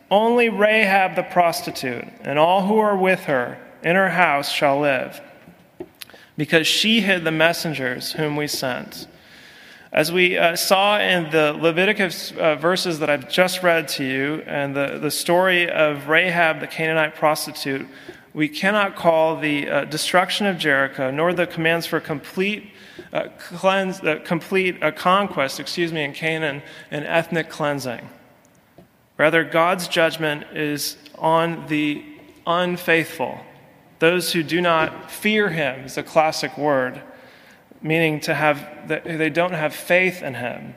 Only 0.10 0.48
Rahab 0.50 1.15
the 1.15 1.24
prostitute 1.24 2.05
and 2.22 2.39
all 2.39 2.65
who 2.65 2.77
are 2.77 2.98
with 2.98 3.25
her 3.25 3.60
in 3.84 3.96
her 3.96 4.10
house 4.10 4.50
shall 4.50 4.79
live, 4.79 5.22
because 6.38 6.65
she 6.65 7.01
hid 7.01 7.25
the 7.25 7.31
messengers 7.31 8.13
whom 8.13 8.36
we 8.36 8.48
sent. 8.48 9.08
As 9.91 10.12
we 10.12 10.38
uh, 10.38 10.55
saw 10.55 11.00
in 11.00 11.31
the 11.31 11.51
Leviticus 11.53 12.31
uh, 12.34 12.55
verses 12.55 13.00
that 13.00 13.10
I've 13.10 13.27
just 13.27 13.63
read 13.63 13.88
to 13.89 14.03
you, 14.03 14.43
and 14.46 14.75
the, 14.75 15.00
the 15.01 15.10
story 15.10 15.69
of 15.69 16.08
Rahab, 16.08 16.60
the 16.60 16.67
Canaanite 16.67 17.15
prostitute, 17.15 17.88
we 18.33 18.48
cannot 18.48 18.95
call 18.95 19.38
the 19.38 19.69
uh, 19.69 19.86
destruction 19.86 20.45
of 20.45 20.57
Jericho 20.57 21.12
nor 21.12 21.33
the 21.33 21.48
commands 21.48 21.86
for 21.86 22.00
complete 22.00 22.71
uh, 23.12 23.29
cleanse, 23.39 24.01
uh, 24.01 24.19
complete 24.24 24.81
uh, 24.83 24.91
conquest, 24.91 25.59
excuse 25.59 25.91
me, 25.91 26.03
in 26.03 26.13
Canaan, 26.13 26.62
an 26.91 27.03
ethnic 27.03 27.50
cleansing. 27.50 28.07
Rather, 29.17 29.43
God's 29.43 29.88
judgment 29.88 30.45
is 30.53 30.98
on 31.17 31.65
the 31.67 32.03
unfaithful, 32.45 33.39
those 33.98 34.31
who 34.31 34.43
do 34.43 34.62
not 34.62 35.12
fear 35.12 35.50
Him 35.50 35.86
is 35.86 35.98
a 35.98 36.03
classic 36.03 36.57
word 36.57 37.01
meaning 37.81 38.19
to 38.21 38.33
have 38.33 38.88
they 38.88 39.29
don't 39.29 39.53
have 39.53 39.74
faith 39.74 40.21
in 40.21 40.33
him. 40.33 40.75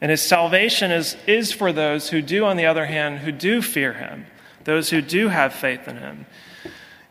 And 0.00 0.10
his 0.10 0.20
salvation 0.20 0.90
is, 0.90 1.16
is 1.26 1.52
for 1.52 1.72
those 1.72 2.10
who 2.10 2.20
do, 2.20 2.44
on 2.44 2.56
the 2.56 2.66
other 2.66 2.86
hand, 2.86 3.20
who 3.20 3.32
do 3.32 3.62
fear 3.62 3.94
him, 3.94 4.26
those 4.64 4.90
who 4.90 5.00
do 5.00 5.28
have 5.28 5.54
faith 5.54 5.88
in 5.88 5.96
him. 5.96 6.26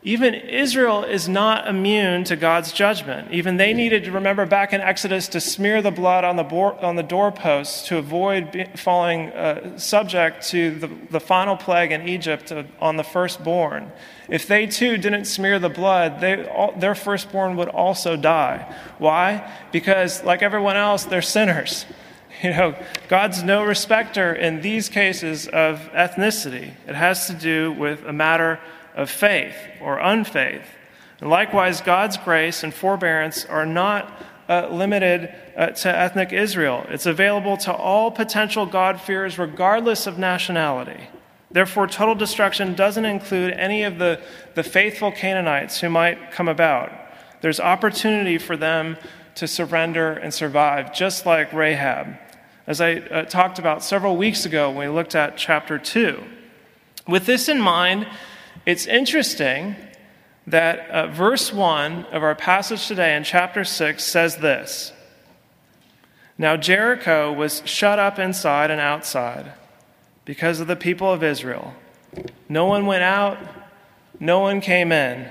Even 0.06 0.34
Israel 0.34 1.02
is 1.02 1.30
not 1.30 1.66
immune 1.66 2.24
to 2.24 2.36
God's 2.36 2.74
judgment. 2.74 3.30
Even 3.30 3.56
they 3.56 3.72
needed 3.72 4.04
to 4.04 4.12
remember 4.12 4.44
back 4.44 4.74
in 4.74 4.82
Exodus 4.82 5.28
to 5.28 5.40
smear 5.40 5.80
the 5.80 5.90
blood 5.90 6.24
on 6.24 6.36
the, 6.36 6.44
on 6.44 6.96
the 6.96 7.02
doorposts 7.02 7.88
to 7.88 7.96
avoid 7.96 8.68
falling 8.76 9.30
uh, 9.30 9.78
subject 9.78 10.46
to 10.48 10.78
the, 10.78 10.90
the 11.10 11.20
final 11.20 11.56
plague 11.56 11.90
in 11.90 12.06
Egypt 12.06 12.52
on 12.80 12.98
the 12.98 13.02
firstborn. 13.02 13.90
If 14.28 14.46
they 14.46 14.66
too 14.66 14.98
didn't 14.98 15.24
smear 15.24 15.58
the 15.58 15.70
blood, 15.70 16.20
they, 16.20 16.46
all, 16.48 16.72
their 16.72 16.94
firstborn 16.94 17.56
would 17.56 17.68
also 17.68 18.14
die. 18.14 18.74
Why? 18.98 19.50
Because, 19.72 20.22
like 20.22 20.42
everyone 20.42 20.76
else, 20.76 21.04
they're 21.04 21.22
sinners. 21.22 21.86
You 22.42 22.50
know, 22.50 22.74
God's 23.08 23.44
no 23.44 23.64
respecter 23.64 24.34
in 24.34 24.60
these 24.60 24.88
cases 24.88 25.46
of 25.46 25.78
ethnicity. 25.92 26.74
It 26.86 26.94
has 26.96 27.28
to 27.28 27.32
do 27.32 27.72
with 27.72 28.04
a 28.04 28.12
matter 28.12 28.58
of 28.94 29.10
faith 29.10 29.56
or 29.80 29.98
unfaith. 29.98 30.66
And 31.20 31.30
likewise, 31.30 31.80
God's 31.80 32.16
grace 32.16 32.62
and 32.62 32.72
forbearance 32.72 33.44
are 33.44 33.66
not 33.66 34.22
uh, 34.48 34.68
limited 34.68 35.34
uh, 35.56 35.68
to 35.68 35.88
ethnic 35.88 36.32
Israel. 36.32 36.84
It's 36.88 37.06
available 37.06 37.56
to 37.58 37.72
all 37.72 38.10
potential 38.10 38.66
God-fearers, 38.66 39.38
regardless 39.38 40.06
of 40.06 40.18
nationality. 40.18 41.08
Therefore, 41.50 41.86
total 41.86 42.14
destruction 42.14 42.74
doesn't 42.74 43.04
include 43.04 43.52
any 43.52 43.84
of 43.84 43.98
the, 43.98 44.20
the 44.54 44.64
faithful 44.64 45.12
Canaanites 45.12 45.80
who 45.80 45.88
might 45.88 46.32
come 46.32 46.48
about. 46.48 46.90
There's 47.40 47.60
opportunity 47.60 48.38
for 48.38 48.56
them 48.56 48.96
to 49.36 49.46
surrender 49.46 50.12
and 50.12 50.34
survive, 50.34 50.92
just 50.92 51.26
like 51.26 51.52
Rahab. 51.52 52.16
As 52.66 52.80
I 52.80 52.94
uh, 52.94 53.24
talked 53.24 53.58
about 53.58 53.84
several 53.84 54.16
weeks 54.16 54.44
ago 54.46 54.70
when 54.70 54.88
we 54.88 54.94
looked 54.94 55.14
at 55.14 55.36
chapter 55.36 55.78
2. 55.78 56.22
With 57.06 57.26
this 57.26 57.48
in 57.48 57.60
mind, 57.60 58.06
it's 58.66 58.86
interesting 58.86 59.76
that 60.46 60.90
uh, 60.90 61.06
verse 61.08 61.52
1 61.52 62.06
of 62.06 62.22
our 62.22 62.34
passage 62.34 62.86
today 62.86 63.16
in 63.16 63.24
chapter 63.24 63.64
6 63.64 64.02
says 64.02 64.36
this 64.36 64.92
Now 66.38 66.56
Jericho 66.56 67.32
was 67.32 67.62
shut 67.64 67.98
up 67.98 68.18
inside 68.18 68.70
and 68.70 68.80
outside 68.80 69.52
because 70.24 70.60
of 70.60 70.66
the 70.66 70.76
people 70.76 71.12
of 71.12 71.22
Israel. 71.22 71.74
No 72.48 72.66
one 72.66 72.86
went 72.86 73.02
out, 73.02 73.38
no 74.20 74.40
one 74.40 74.60
came 74.60 74.92
in. 74.92 75.28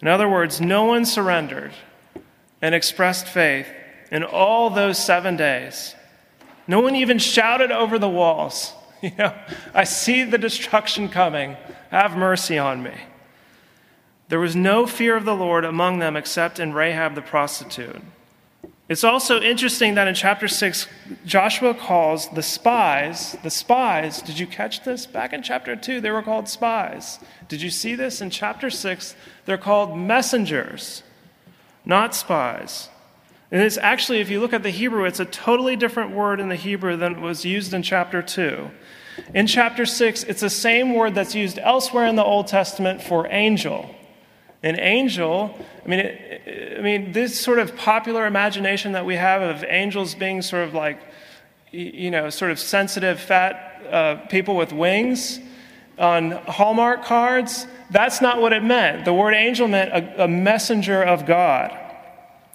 In 0.00 0.08
other 0.08 0.28
words, 0.28 0.60
no 0.60 0.84
one 0.84 1.04
surrendered 1.04 1.72
and 2.62 2.74
expressed 2.74 3.26
faith 3.26 3.66
in 4.10 4.22
all 4.22 4.70
those 4.70 5.02
seven 5.02 5.36
days. 5.36 5.94
No 6.66 6.80
one 6.80 6.96
even 6.96 7.18
shouted 7.18 7.70
over 7.70 7.98
the 7.98 8.08
walls. 8.08 8.72
You 9.00 9.12
know, 9.16 9.32
I 9.72 9.84
see 9.84 10.24
the 10.24 10.38
destruction 10.38 11.08
coming. 11.08 11.56
Have 11.90 12.16
mercy 12.16 12.58
on 12.58 12.82
me. 12.82 12.94
There 14.28 14.40
was 14.40 14.54
no 14.54 14.86
fear 14.86 15.16
of 15.16 15.24
the 15.24 15.34
Lord 15.34 15.64
among 15.64 15.98
them 15.98 16.16
except 16.16 16.60
in 16.60 16.74
Rahab 16.74 17.14
the 17.14 17.22
prostitute. 17.22 18.02
It's 18.88 19.04
also 19.04 19.40
interesting 19.40 19.96
that 19.96 20.08
in 20.08 20.14
chapter 20.14 20.48
6, 20.48 20.86
Joshua 21.26 21.74
calls 21.74 22.28
the 22.30 22.42
spies, 22.42 23.36
the 23.42 23.50
spies, 23.50 24.22
did 24.22 24.38
you 24.38 24.46
catch 24.46 24.82
this? 24.82 25.04
Back 25.04 25.34
in 25.34 25.42
chapter 25.42 25.76
2, 25.76 26.00
they 26.00 26.10
were 26.10 26.22
called 26.22 26.48
spies. 26.48 27.18
Did 27.48 27.60
you 27.60 27.68
see 27.68 27.94
this? 27.94 28.22
In 28.22 28.30
chapter 28.30 28.70
6, 28.70 29.14
they're 29.44 29.58
called 29.58 29.96
messengers, 29.96 31.02
not 31.84 32.14
spies. 32.14 32.88
And 33.50 33.62
it's 33.62 33.76
actually, 33.78 34.20
if 34.20 34.30
you 34.30 34.40
look 34.40 34.54
at 34.54 34.62
the 34.62 34.70
Hebrew, 34.70 35.04
it's 35.04 35.20
a 35.20 35.26
totally 35.26 35.76
different 35.76 36.12
word 36.12 36.40
in 36.40 36.48
the 36.48 36.56
Hebrew 36.56 36.96
than 36.96 37.20
was 37.20 37.44
used 37.44 37.74
in 37.74 37.82
chapter 37.82 38.22
2. 38.22 38.70
In 39.34 39.46
chapter 39.46 39.86
6, 39.86 40.24
it's 40.24 40.40
the 40.40 40.50
same 40.50 40.94
word 40.94 41.14
that's 41.14 41.34
used 41.34 41.58
elsewhere 41.58 42.06
in 42.06 42.16
the 42.16 42.24
Old 42.24 42.46
Testament 42.46 43.02
for 43.02 43.26
angel. 43.28 43.94
An 44.62 44.78
angel, 44.80 45.56
I 45.84 45.88
mean, 45.88 46.00
it, 46.00 46.76
I 46.78 46.82
mean, 46.82 47.12
this 47.12 47.38
sort 47.38 47.58
of 47.58 47.76
popular 47.76 48.26
imagination 48.26 48.92
that 48.92 49.06
we 49.06 49.16
have 49.16 49.42
of 49.42 49.64
angels 49.68 50.14
being 50.14 50.42
sort 50.42 50.64
of 50.64 50.74
like, 50.74 51.00
you 51.70 52.10
know, 52.10 52.30
sort 52.30 52.50
of 52.50 52.58
sensitive, 52.58 53.20
fat 53.20 53.82
uh, 53.90 54.16
people 54.26 54.56
with 54.56 54.72
wings 54.72 55.40
on 55.98 56.30
Hallmark 56.30 57.04
cards, 57.04 57.66
that's 57.90 58.20
not 58.20 58.40
what 58.40 58.52
it 58.52 58.62
meant. 58.62 59.04
The 59.04 59.12
word 59.12 59.34
angel 59.34 59.68
meant 59.68 59.90
a, 59.92 60.24
a 60.24 60.28
messenger 60.28 61.02
of 61.02 61.26
God. 61.26 61.76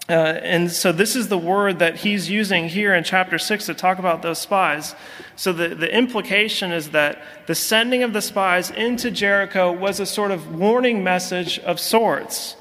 Uh, 0.06 0.12
and 0.12 0.70
so 0.70 0.92
this 0.92 1.16
is 1.16 1.28
the 1.28 1.38
word 1.38 1.78
that 1.78 1.96
he's 1.96 2.28
using 2.28 2.68
here 2.68 2.92
in 2.92 3.02
chapter 3.02 3.38
6 3.38 3.64
to 3.66 3.72
talk 3.72 3.98
about 3.98 4.20
those 4.20 4.38
spies. 4.38 4.94
So 5.34 5.50
the, 5.52 5.68
the 5.68 5.96
implication 5.96 6.72
is 6.72 6.90
that 6.90 7.22
the 7.46 7.54
sending 7.54 8.02
of 8.02 8.12
the 8.12 8.20
spies 8.20 8.70
into 8.70 9.10
Jericho 9.10 9.72
was 9.72 10.00
a 10.00 10.06
sort 10.06 10.30
of 10.30 10.54
warning 10.54 11.02
message 11.02 11.58
of 11.60 11.80
sorts, 11.80 12.54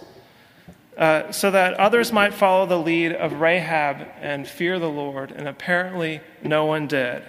uh, 0.97 1.33
so 1.33 1.51
that 1.51 1.73
others 1.73 2.13
might 2.13 2.33
follow 2.33 2.65
the 2.65 2.79
lead 2.79 3.11
of 3.11 3.33
Rahab 3.33 4.07
and 4.21 4.47
fear 4.47 4.79
the 4.79 4.89
Lord, 4.89 5.31
and 5.31 5.45
apparently 5.45 6.21
no 6.43 6.63
one 6.63 6.87
did. 6.87 7.23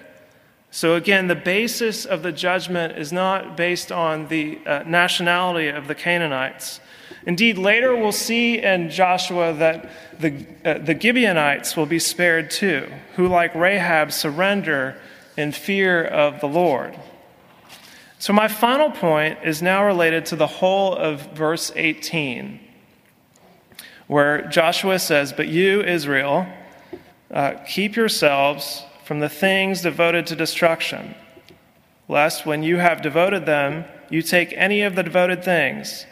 So, 0.71 0.97
again, 0.97 1.28
the 1.28 1.37
basis 1.37 2.04
of 2.04 2.23
the 2.23 2.33
judgment 2.33 2.99
is 2.99 3.12
not 3.12 3.56
based 3.56 3.90
on 3.90 4.28
the 4.28 4.59
uh, 4.66 4.83
nationality 4.85 5.68
of 5.68 5.87
the 5.87 5.94
Canaanites. 5.94 6.80
Indeed, 7.26 7.57
later 7.57 7.97
we'll 7.97 8.12
see 8.12 8.62
in 8.62 8.90
Joshua 8.90 9.54
that 9.54 9.90
the, 10.21 10.47
uh, 10.64 10.78
the 10.78 10.99
Gibeonites 10.99 11.76
will 11.76 11.87
be 11.87 11.99
spared 11.99 12.50
too, 12.50 12.93
who, 13.16 13.28
like 13.28 13.54
Rahab, 13.54 14.12
surrender 14.12 14.97
in 15.37 15.52
fear 15.52 16.04
of 16.04 16.40
the 16.40 16.47
Lord. 16.47 16.95
So, 18.19 18.33
my 18.33 18.49
final 18.49 18.90
point 18.90 19.38
is 19.43 19.62
now 19.62 19.85
related 19.85 20.26
to 20.26 20.37
the 20.37 20.47
whole 20.47 20.95
of 20.95 21.33
verse 21.33 21.73
18, 21.75 22.61
where 24.07 24.43
Joshua 24.49 24.99
says, 24.99 25.33
But 25.33 25.49
you, 25.49 25.83
Israel, 25.83 26.47
uh, 27.31 27.54
keep 27.66 27.97
yourselves 27.97 28.85
from 29.04 29.21
the 29.21 29.28
things 29.28 29.81
devoted 29.81 30.26
to 30.26 30.37
destruction, 30.37 31.14
lest 32.07 32.45
when 32.45 32.62
you 32.62 32.76
have 32.76 33.02
devoted 33.02 33.47
them, 33.47 33.85
you 34.11 34.21
take 34.23 34.52
any 34.57 34.83
of 34.83 34.95
the 34.95 35.02
devoted 35.02 35.43
things 35.43 36.07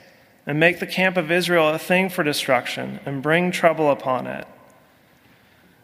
and 0.47 0.59
make 0.59 0.81
the 0.81 0.87
camp 0.87 1.17
of 1.17 1.31
Israel 1.31 1.69
a 1.69 1.79
thing 1.79 2.09
for 2.09 2.23
destruction 2.23 3.01
and 3.07 3.23
bring 3.23 3.51
trouble 3.51 3.91
upon 3.91 4.27
it. 4.27 4.47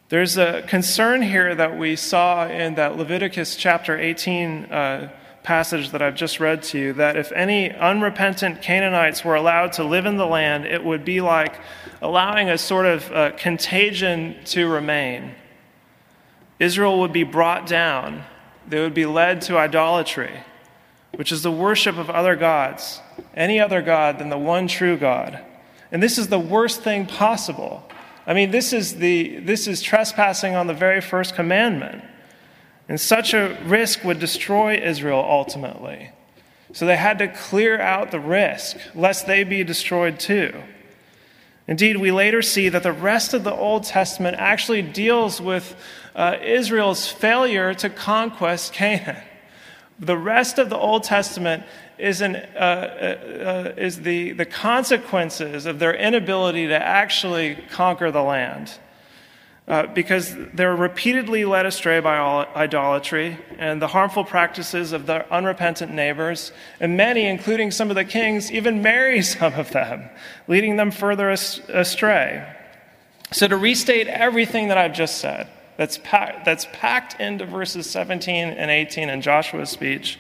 There's 0.08 0.38
a 0.38 0.62
concern 0.62 1.22
here 1.22 1.54
that 1.54 1.76
we 1.76 1.94
saw 1.94 2.48
in 2.48 2.76
that 2.76 2.96
Leviticus 2.96 3.56
chapter 3.56 3.98
18 3.98 4.64
uh, 4.64 5.12
passage 5.42 5.90
that 5.90 6.02
I've 6.02 6.14
just 6.14 6.40
read 6.40 6.62
to 6.64 6.78
you 6.78 6.92
that 6.94 7.16
if 7.16 7.30
any 7.32 7.70
unrepentant 7.72 8.60
Canaanites 8.62 9.24
were 9.24 9.34
allowed 9.34 9.72
to 9.74 9.84
live 9.84 10.06
in 10.06 10.16
the 10.16 10.26
land, 10.26 10.64
it 10.66 10.82
would 10.82 11.04
be 11.04 11.20
like 11.20 11.60
allowing 12.02 12.48
a 12.48 12.58
sort 12.58 12.86
of 12.86 13.10
uh, 13.12 13.30
contagion 13.32 14.36
to 14.46 14.66
remain. 14.68 15.34
Israel 16.58 17.00
would 17.00 17.12
be 17.12 17.24
brought 17.24 17.66
down, 17.66 18.24
they 18.66 18.80
would 18.80 18.94
be 18.94 19.06
led 19.06 19.42
to 19.42 19.56
idolatry, 19.56 20.32
which 21.14 21.32
is 21.32 21.42
the 21.42 21.50
worship 21.50 21.96
of 21.96 22.10
other 22.10 22.36
gods, 22.36 23.00
any 23.34 23.58
other 23.58 23.82
God 23.82 24.18
than 24.18 24.28
the 24.28 24.38
one 24.38 24.68
true 24.68 24.96
God. 24.96 25.44
And 25.90 26.02
this 26.02 26.18
is 26.18 26.28
the 26.28 26.38
worst 26.38 26.82
thing 26.82 27.06
possible. 27.06 27.82
I 28.26 28.34
mean, 28.34 28.50
this 28.50 28.72
is, 28.72 28.96
the, 28.96 29.38
this 29.38 29.66
is 29.66 29.80
trespassing 29.80 30.54
on 30.54 30.66
the 30.66 30.74
very 30.74 31.00
first 31.00 31.34
commandment. 31.34 32.04
And 32.88 33.00
such 33.00 33.34
a 33.34 33.58
risk 33.64 34.04
would 34.04 34.18
destroy 34.18 34.76
Israel 34.76 35.24
ultimately. 35.26 36.10
So 36.72 36.86
they 36.86 36.96
had 36.96 37.18
to 37.18 37.28
clear 37.28 37.80
out 37.80 38.10
the 38.10 38.20
risk, 38.20 38.76
lest 38.94 39.26
they 39.26 39.44
be 39.44 39.64
destroyed 39.64 40.20
too. 40.20 40.54
Indeed, 41.66 41.98
we 41.98 42.12
later 42.12 42.40
see 42.40 42.68
that 42.70 42.82
the 42.82 42.92
rest 42.92 43.34
of 43.34 43.44
the 43.44 43.54
Old 43.54 43.84
Testament 43.84 44.36
actually 44.38 44.82
deals 44.82 45.40
with 45.40 45.76
uh, 46.14 46.36
Israel's 46.42 47.06
failure 47.06 47.74
to 47.74 47.90
conquest 47.90 48.72
Canaan. 48.72 49.22
The 49.98 50.16
rest 50.16 50.58
of 50.58 50.70
the 50.70 50.76
Old 50.76 51.02
Testament 51.02 51.64
is, 51.98 52.20
an, 52.20 52.36
uh, 52.36 52.38
uh, 52.58 53.72
uh, 53.72 53.72
is 53.76 54.00
the, 54.00 54.32
the 54.32 54.44
consequences 54.44 55.66
of 55.66 55.78
their 55.78 55.94
inability 55.94 56.68
to 56.68 56.80
actually 56.80 57.56
conquer 57.70 58.10
the 58.10 58.22
land. 58.22 58.78
Uh, 59.66 59.86
because 59.86 60.34
they're 60.54 60.74
repeatedly 60.74 61.44
led 61.44 61.66
astray 61.66 62.00
by 62.00 62.16
idolatry 62.56 63.36
and 63.58 63.82
the 63.82 63.88
harmful 63.88 64.24
practices 64.24 64.92
of 64.92 65.04
their 65.04 65.30
unrepentant 65.30 65.92
neighbors, 65.92 66.52
and 66.80 66.96
many, 66.96 67.26
including 67.26 67.70
some 67.70 67.90
of 67.90 67.94
the 67.94 68.04
kings, 68.04 68.50
even 68.50 68.80
marry 68.80 69.20
some 69.36 69.52
of 69.52 69.70
them, 69.72 70.08
leading 70.46 70.76
them 70.76 70.90
further 70.90 71.28
astray. 71.28 72.50
So, 73.30 73.46
to 73.46 73.58
restate 73.58 74.06
everything 74.06 74.68
that 74.68 74.78
I've 74.78 74.94
just 74.94 75.18
said, 75.18 75.48
that's, 75.78 75.96
packed, 75.96 76.44
that's 76.44 76.66
packed 76.72 77.20
into 77.20 77.46
verses 77.46 77.88
17 77.88 78.48
and 78.48 78.70
18 78.70 79.08
in 79.08 79.22
Joshua's 79.22 79.70
speech. 79.70 80.18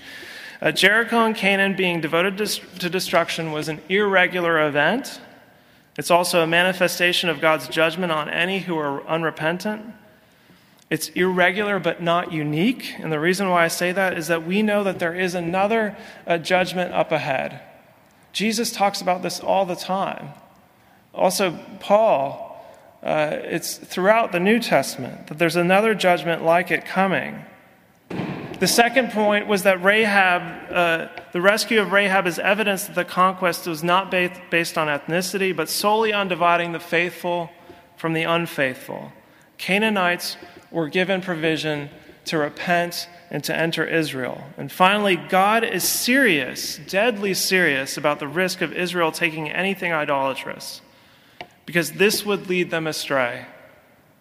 Uh, 0.62 0.70
Jericho 0.70 1.24
and 1.24 1.34
Canaan 1.34 1.74
being 1.74 2.00
devoted 2.00 2.38
to, 2.38 2.46
to 2.78 2.88
destruction 2.88 3.50
was 3.50 3.68
an 3.68 3.80
irregular 3.88 4.64
event. 4.66 5.20
It's 5.96 6.12
also 6.12 6.44
a 6.44 6.46
manifestation 6.46 7.28
of 7.28 7.40
God's 7.40 7.66
judgment 7.66 8.12
on 8.12 8.30
any 8.30 8.60
who 8.60 8.78
are 8.78 9.04
unrepentant. 9.08 9.84
It's 10.90 11.08
irregular 11.08 11.80
but 11.80 12.00
not 12.00 12.32
unique. 12.32 12.94
And 13.00 13.10
the 13.10 13.18
reason 13.18 13.50
why 13.50 13.64
I 13.64 13.68
say 13.68 13.90
that 13.90 14.16
is 14.16 14.28
that 14.28 14.46
we 14.46 14.62
know 14.62 14.84
that 14.84 15.00
there 15.00 15.14
is 15.14 15.34
another 15.34 15.96
uh, 16.24 16.38
judgment 16.38 16.94
up 16.94 17.10
ahead. 17.10 17.60
Jesus 18.32 18.70
talks 18.70 19.00
about 19.00 19.22
this 19.22 19.40
all 19.40 19.66
the 19.66 19.74
time. 19.74 20.28
Also, 21.12 21.58
Paul 21.80 22.47
uh, 23.02 23.30
it's 23.32 23.76
throughout 23.76 24.32
the 24.32 24.40
New 24.40 24.58
Testament 24.58 25.28
that 25.28 25.38
there's 25.38 25.56
another 25.56 25.94
judgment 25.94 26.44
like 26.44 26.70
it 26.70 26.84
coming. 26.84 27.44
The 28.58 28.66
second 28.66 29.12
point 29.12 29.46
was 29.46 29.62
that 29.62 29.82
Rahab, 29.84 30.72
uh, 30.72 31.08
the 31.32 31.40
rescue 31.40 31.80
of 31.80 31.92
Rahab 31.92 32.26
is 32.26 32.40
evidence 32.40 32.86
that 32.86 32.96
the 32.96 33.04
conquest 33.04 33.68
was 33.68 33.84
not 33.84 34.10
based 34.10 34.76
on 34.76 34.88
ethnicity, 34.88 35.54
but 35.54 35.68
solely 35.68 36.12
on 36.12 36.26
dividing 36.26 36.72
the 36.72 36.80
faithful 36.80 37.50
from 37.96 38.14
the 38.14 38.24
unfaithful. 38.24 39.12
Canaanites 39.58 40.36
were 40.72 40.88
given 40.88 41.20
provision 41.20 41.88
to 42.24 42.38
repent 42.38 43.08
and 43.30 43.44
to 43.44 43.56
enter 43.56 43.84
Israel. 43.84 44.42
And 44.56 44.72
finally, 44.72 45.14
God 45.14 45.62
is 45.62 45.84
serious, 45.84 46.78
deadly 46.88 47.34
serious, 47.34 47.96
about 47.96 48.18
the 48.18 48.28
risk 48.28 48.60
of 48.60 48.72
Israel 48.72 49.12
taking 49.12 49.50
anything 49.50 49.92
idolatrous 49.92 50.80
because 51.68 51.92
this 51.92 52.24
would 52.24 52.48
lead 52.48 52.70
them 52.70 52.86
astray 52.86 53.44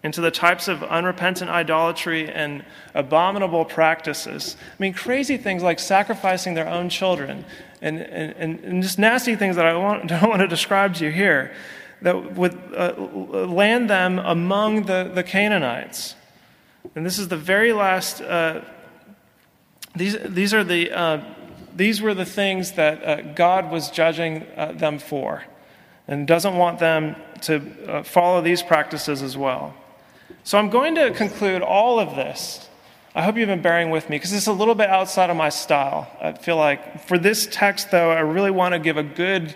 into 0.03 0.19
the 0.19 0.29
types 0.29 0.67
of 0.67 0.83
unrepentant 0.83 1.49
idolatry 1.49 2.29
and 2.29 2.65
abominable 2.93 3.63
practices. 3.63 4.57
I 4.69 4.75
mean, 4.81 4.93
crazy 4.93 5.37
things 5.37 5.63
like 5.63 5.79
sacrificing 5.79 6.55
their 6.55 6.67
own 6.67 6.89
children 6.89 7.45
and, 7.81 7.99
and, 7.99 8.59
and 8.59 8.83
just 8.83 8.99
nasty 8.99 9.37
things 9.37 9.55
that 9.55 9.65
I 9.65 9.77
want, 9.77 10.07
don't 10.09 10.27
want 10.27 10.41
to 10.41 10.47
describe 10.49 10.95
to 10.95 11.05
you 11.05 11.11
here 11.13 11.55
that 12.01 12.35
would 12.35 12.59
uh, 12.75 12.91
land 13.47 13.89
them 13.89 14.19
among 14.19 14.83
the, 14.83 15.09
the 15.15 15.23
Canaanites. 15.23 16.15
And 16.95 17.05
this 17.05 17.17
is 17.17 17.29
the 17.29 17.37
very 17.37 17.71
last, 17.71 18.19
uh, 18.19 18.59
these, 19.95 20.17
these, 20.21 20.53
are 20.53 20.65
the, 20.65 20.91
uh, 20.91 21.23
these 21.73 22.01
were 22.01 22.13
the 22.13 22.25
things 22.25 22.73
that 22.73 23.03
uh, 23.05 23.21
God 23.21 23.71
was 23.71 23.89
judging 23.89 24.45
uh, 24.57 24.73
them 24.73 24.99
for 24.99 25.45
and 26.07 26.27
doesn't 26.27 26.55
want 26.55 26.79
them 26.79 27.15
to 27.41 27.61
uh, 27.87 28.03
follow 28.03 28.41
these 28.41 28.61
practices 28.61 29.21
as 29.21 29.37
well. 29.37 29.73
So 30.43 30.57
I'm 30.57 30.69
going 30.69 30.95
to 30.95 31.11
conclude 31.11 31.61
all 31.61 31.99
of 31.99 32.15
this. 32.15 32.69
I 33.13 33.23
hope 33.23 33.35
you've 33.35 33.47
been 33.47 33.61
bearing 33.61 33.89
with 33.89 34.09
me 34.09 34.17
because 34.17 34.31
it's 34.31 34.47
a 34.47 34.53
little 34.53 34.75
bit 34.75 34.89
outside 34.89 35.29
of 35.29 35.35
my 35.35 35.49
style. 35.49 36.07
I 36.21 36.33
feel 36.33 36.55
like 36.57 37.05
for 37.07 37.17
this 37.17 37.47
text, 37.49 37.91
though, 37.91 38.11
I 38.11 38.19
really 38.19 38.51
want 38.51 38.73
to 38.73 38.79
give 38.79 38.97
a 38.97 39.03
good 39.03 39.55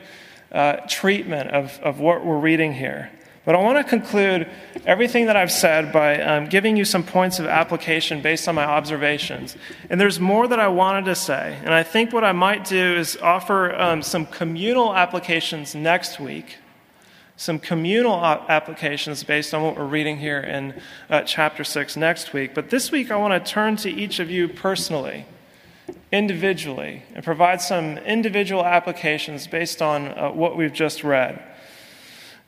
uh, 0.51 0.77
treatment 0.87 1.51
of, 1.51 1.79
of 1.81 1.99
what 1.99 2.25
we're 2.25 2.39
reading 2.39 2.73
here. 2.73 3.11
But 3.43 3.55
I 3.55 3.57
want 3.57 3.79
to 3.79 3.83
conclude 3.83 4.47
everything 4.85 5.25
that 5.25 5.35
I've 5.35 5.51
said 5.51 5.91
by 5.91 6.21
um, 6.21 6.45
giving 6.45 6.77
you 6.77 6.85
some 6.85 7.01
points 7.01 7.39
of 7.39 7.47
application 7.47 8.21
based 8.21 8.47
on 8.47 8.53
my 8.53 8.65
observations. 8.65 9.57
And 9.89 9.99
there's 9.99 10.19
more 10.19 10.47
that 10.47 10.59
I 10.59 10.67
wanted 10.67 11.05
to 11.05 11.15
say. 11.15 11.57
And 11.63 11.73
I 11.73 11.81
think 11.81 12.13
what 12.13 12.23
I 12.23 12.33
might 12.33 12.65
do 12.65 12.95
is 12.95 13.17
offer 13.17 13.73
um, 13.73 14.03
some 14.03 14.27
communal 14.27 14.95
applications 14.95 15.73
next 15.73 16.19
week, 16.19 16.57
some 17.35 17.57
communal 17.57 18.23
applications 18.23 19.23
based 19.23 19.55
on 19.55 19.63
what 19.63 19.75
we're 19.75 19.85
reading 19.87 20.17
here 20.17 20.39
in 20.39 20.79
uh, 21.09 21.21
chapter 21.23 21.63
6 21.63 21.97
next 21.97 22.33
week. 22.33 22.53
But 22.53 22.69
this 22.69 22.91
week, 22.91 23.09
I 23.09 23.15
want 23.15 23.43
to 23.43 23.51
turn 23.51 23.75
to 23.77 23.89
each 23.89 24.19
of 24.19 24.29
you 24.29 24.49
personally, 24.49 25.25
individually, 26.11 27.01
and 27.15 27.25
provide 27.25 27.59
some 27.59 27.97
individual 27.97 28.63
applications 28.63 29.47
based 29.47 29.81
on 29.81 30.09
uh, 30.09 30.29
what 30.29 30.55
we've 30.55 30.73
just 30.73 31.03
read. 31.03 31.41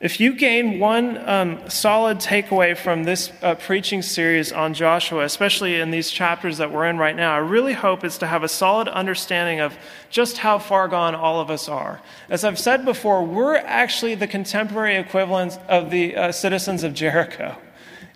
If 0.00 0.18
you 0.18 0.34
gain 0.34 0.80
one 0.80 1.16
um, 1.28 1.70
solid 1.70 2.18
takeaway 2.18 2.76
from 2.76 3.04
this 3.04 3.30
uh, 3.40 3.54
preaching 3.54 4.02
series 4.02 4.52
on 4.52 4.74
Joshua, 4.74 5.24
especially 5.24 5.80
in 5.80 5.92
these 5.92 6.10
chapters 6.10 6.58
that 6.58 6.72
we're 6.72 6.86
in 6.86 6.98
right 6.98 7.14
now, 7.14 7.32
I 7.32 7.38
really 7.38 7.74
hope 7.74 8.02
it's 8.02 8.18
to 8.18 8.26
have 8.26 8.42
a 8.42 8.48
solid 8.48 8.88
understanding 8.88 9.60
of 9.60 9.78
just 10.10 10.38
how 10.38 10.58
far 10.58 10.88
gone 10.88 11.14
all 11.14 11.40
of 11.40 11.48
us 11.48 11.68
are. 11.68 12.02
As 12.28 12.42
I've 12.42 12.58
said 12.58 12.84
before, 12.84 13.22
we're 13.24 13.54
actually 13.56 14.16
the 14.16 14.26
contemporary 14.26 14.96
equivalent 14.96 15.58
of 15.68 15.90
the 15.90 16.16
uh, 16.16 16.32
citizens 16.32 16.82
of 16.82 16.92
Jericho, 16.92 17.56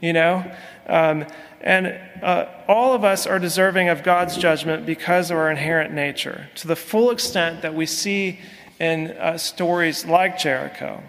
you 0.01 0.13
know? 0.13 0.51
Um, 0.89 1.27
and 1.61 1.99
uh, 2.23 2.47
all 2.67 2.93
of 2.93 3.05
us 3.05 3.25
are 3.25 3.39
deserving 3.39 3.89
of 3.89 4.03
God's 4.03 4.37
judgment 4.37 4.85
because 4.85 5.31
of 5.31 5.37
our 5.37 5.51
inherent 5.51 5.93
nature, 5.93 6.49
to 6.57 6.67
the 6.67 6.77
full 6.77 7.13
extent 7.13 7.63
that 7.63 7.75
we 7.75 7.87
see 7.87 8.41
in 8.81 9.13
uh, 9.13 9.39
stories 9.39 10.05
like 10.05 10.39
Jericho. 10.39 11.03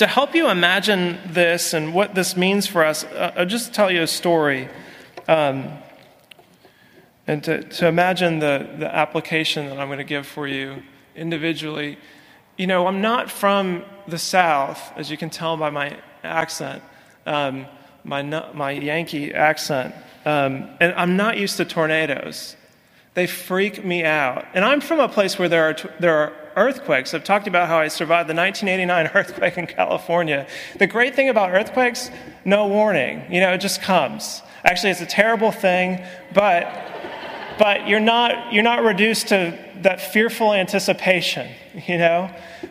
To 0.00 0.06
help 0.06 0.34
you 0.34 0.48
imagine 0.48 1.18
this 1.26 1.74
and 1.74 1.92
what 1.92 2.14
this 2.14 2.34
means 2.34 2.66
for 2.66 2.82
us, 2.82 3.04
uh, 3.04 3.34
I'll 3.36 3.44
just 3.44 3.74
tell 3.74 3.90
you 3.90 4.00
a 4.00 4.06
story. 4.06 4.66
Um, 5.28 5.68
and 7.26 7.44
to, 7.44 7.62
to 7.64 7.86
imagine 7.86 8.38
the, 8.38 8.66
the 8.78 8.94
application 8.96 9.66
that 9.66 9.78
I'm 9.78 9.88
going 9.88 9.98
to 9.98 10.04
give 10.04 10.26
for 10.26 10.48
you 10.48 10.82
individually. 11.14 11.98
You 12.56 12.66
know, 12.66 12.86
I'm 12.86 13.02
not 13.02 13.30
from 13.30 13.84
the 14.08 14.16
South, 14.16 14.80
as 14.96 15.10
you 15.10 15.18
can 15.18 15.28
tell 15.28 15.58
by 15.58 15.68
my 15.68 15.98
accent, 16.24 16.82
um, 17.26 17.66
my, 18.02 18.22
my 18.22 18.70
Yankee 18.70 19.34
accent, 19.34 19.94
um, 20.24 20.66
and 20.80 20.94
I'm 20.94 21.18
not 21.18 21.36
used 21.36 21.58
to 21.58 21.66
tornadoes. 21.66 22.56
They 23.12 23.26
freak 23.26 23.84
me 23.84 24.02
out. 24.04 24.46
And 24.54 24.64
I'm 24.64 24.80
from 24.80 24.98
a 24.98 25.10
place 25.10 25.38
where 25.38 25.50
there 25.50 25.68
are, 25.68 25.76
there 25.98 26.16
are 26.16 26.32
earthquakes. 26.56 27.14
I've 27.14 27.24
talked 27.24 27.46
about 27.46 27.68
how 27.68 27.78
I 27.78 27.88
survived 27.88 28.28
the 28.28 28.34
1989 28.34 29.10
earthquake 29.14 29.58
in 29.58 29.66
California. 29.66 30.46
The 30.78 30.86
great 30.86 31.14
thing 31.14 31.28
about 31.28 31.50
earthquakes, 31.50 32.10
no 32.44 32.66
warning. 32.66 33.24
You 33.32 33.40
know, 33.40 33.52
it 33.52 33.58
just 33.58 33.82
comes. 33.82 34.42
Actually, 34.64 34.90
it's 34.90 35.00
a 35.00 35.06
terrible 35.06 35.52
thing, 35.52 36.04
but, 36.34 36.64
but 37.58 37.88
you're, 37.88 38.00
not, 38.00 38.52
you're 38.52 38.62
not 38.62 38.82
reduced 38.82 39.28
to 39.28 39.58
that 39.82 40.00
fearful 40.00 40.52
anticipation, 40.52 41.48
you 41.74 41.98
know? 41.98 42.30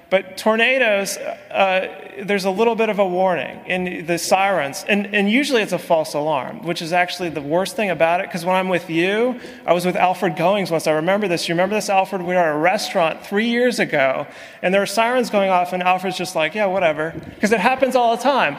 But 0.10 0.38
tornadoes, 0.38 1.18
uh, 1.18 2.14
there's 2.24 2.46
a 2.46 2.52
little 2.52 2.76
bit 2.76 2.90
of 2.90 3.00
a 3.00 3.06
warning 3.06 3.66
in 3.66 4.06
the 4.06 4.18
sirens. 4.18 4.86
And, 4.88 5.14
and 5.14 5.30
usually 5.30 5.62
it's 5.62 5.72
a 5.72 5.80
false 5.80 6.14
alarm, 6.14 6.64
which 6.64 6.82
is 6.82 6.94
actually 6.94 7.30
the 7.30 7.42
worst 7.42 7.76
thing 7.76 7.90
about 7.90 8.22
it. 8.22 8.28
Because 8.28 8.46
when 8.46 8.56
I'm 8.56 8.70
with 8.70 8.90
you, 8.90 9.40
I 9.66 9.74
was 9.74 9.86
with 9.86 9.96
Alfred 9.96 10.36
Goings 10.36 10.72
once. 10.72 10.88
I 10.88 10.92
remember 10.94 11.28
this. 11.28 11.48
You 11.48 11.54
remember 11.54 11.76
this, 11.76 11.90
Alfred? 11.90 12.22
We 12.22 12.34
were 12.34 12.40
at 12.40 12.54
a 12.54 12.58
restaurant 12.58 13.26
three 13.26 13.50
years 13.50 13.80
ago, 13.80 14.28
and 14.62 14.74
there 14.74 14.82
were 14.82 14.86
sirens 14.86 15.30
going 15.30 15.50
off, 15.50 15.74
and 15.74 15.84
Alfred's 15.84 16.18
just 16.18 16.36
like, 16.36 16.56
yeah, 16.56 16.66
whatever. 16.66 17.14
Because 17.36 17.52
it 17.52 17.60
happens 17.60 17.96
all 17.96 18.16
the 18.16 18.24
time. 18.24 18.58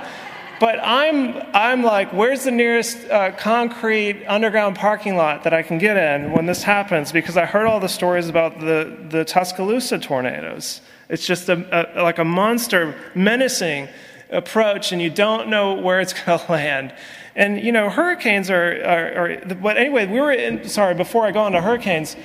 But 0.61 0.79
I'm, 0.83 1.43
I'm 1.55 1.83
like, 1.83 2.13
where's 2.13 2.45
the 2.45 2.51
nearest 2.51 3.09
uh, 3.09 3.33
concrete 3.33 4.27
underground 4.27 4.77
parking 4.77 5.17
lot 5.17 5.45
that 5.45 5.55
I 5.55 5.63
can 5.63 5.79
get 5.79 5.97
in 5.97 6.33
when 6.33 6.45
this 6.45 6.63
happens? 6.63 7.13
Because 7.13 7.39
I 7.39 7.47
heard 7.47 7.67
all 7.67 7.81
the 7.81 7.89
stories 7.89 8.29
about 8.29 8.61
the, 8.61 8.95
the 9.09 9.25
Tuscaloosa 9.25 9.99
tornadoes. 9.99 10.83
It's 11.09 11.27
just 11.27 11.49
a, 11.49 11.99
a, 11.99 12.03
like 12.03 12.19
a 12.19 12.27
monster, 12.27 12.95
menacing 13.15 13.89
approach, 14.29 14.93
and 14.93 15.01
you 15.01 15.09
don't 15.09 15.49
know 15.49 15.73
where 15.81 15.99
it's 15.99 16.13
going 16.25 16.39
to 16.39 16.53
land. 16.53 16.93
And, 17.35 17.59
you 17.59 17.73
know, 17.73 17.89
hurricanes 17.89 18.51
are, 18.51 18.85
are, 18.85 19.15
are, 19.15 19.55
but 19.55 19.79
anyway, 19.79 20.07
we 20.07 20.21
were 20.21 20.33
in, 20.33 20.69
sorry, 20.69 20.95
before 20.95 21.25
I 21.25 21.31
go 21.31 21.41
on 21.41 21.53
to 21.53 21.63
hurricanes, 21.63 22.17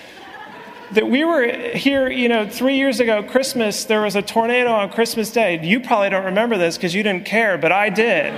that 0.91 1.07
we 1.07 1.23
were 1.23 1.47
here, 1.75 2.09
you 2.09 2.29
know, 2.29 2.47
three 2.49 2.77
years 2.77 2.99
ago, 2.99 3.23
Christmas, 3.23 3.85
there 3.85 4.01
was 4.01 4.15
a 4.15 4.21
tornado 4.21 4.71
on 4.71 4.91
Christmas 4.91 5.31
Day. 5.31 5.59
You 5.63 5.79
probably 5.79 6.09
don't 6.09 6.25
remember 6.25 6.57
this 6.57 6.77
because 6.77 6.93
you 6.93 7.03
didn't 7.03 7.25
care, 7.25 7.57
but 7.57 7.71
I 7.71 7.89
did 7.89 8.33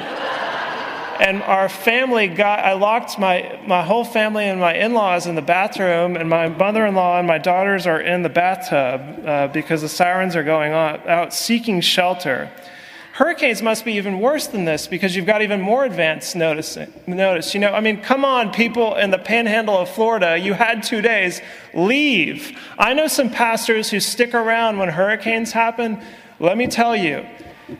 and 1.19 1.41
our 1.43 1.67
family 1.67 2.27
got 2.27 2.59
i 2.59 2.73
locked 2.73 3.17
my, 3.17 3.59
my 3.65 3.81
whole 3.83 4.05
family 4.05 4.45
and 4.45 4.59
my 4.59 4.73
in-laws 4.75 5.25
in 5.27 5.35
the 5.35 5.41
bathroom 5.41 6.15
and 6.15 6.29
my 6.29 6.47
mother-in-law 6.47 7.19
and 7.19 7.27
my 7.27 7.37
daughters 7.37 7.87
are 7.87 7.99
in 7.99 8.21
the 8.21 8.29
bathtub 8.29 9.25
uh, 9.25 9.47
because 9.47 9.81
the 9.81 9.89
sirens 9.89 10.35
are 10.35 10.43
going 10.43 10.73
on, 10.73 10.99
out 11.07 11.33
seeking 11.33 11.81
shelter 11.81 12.49
hurricanes 13.17 13.63
must 13.63 13.83
be 13.83 13.93
even 13.93 14.19
worse 14.19 14.45
than 14.45 14.65
this 14.65 14.85
because 14.85 15.15
you've 15.15 15.25
got 15.25 15.41
even 15.41 15.59
more 15.59 15.85
advanced 15.85 16.35
notice 16.35 16.77
you 17.55 17.59
know 17.59 17.73
i 17.73 17.79
mean 17.79 17.99
come 17.99 18.23
on 18.23 18.53
people 18.53 18.93
in 18.93 19.09
the 19.09 19.17
panhandle 19.17 19.75
of 19.75 19.89
florida 19.89 20.37
you 20.37 20.53
had 20.53 20.83
two 20.83 21.01
days 21.01 21.41
leave 21.73 22.55
i 22.77 22.93
know 22.93 23.07
some 23.07 23.27
pastors 23.27 23.89
who 23.89 23.99
stick 23.99 24.35
around 24.35 24.77
when 24.77 24.87
hurricanes 24.87 25.51
happen 25.51 25.99
let 26.39 26.57
me 26.57 26.67
tell 26.67 26.95
you 26.95 27.25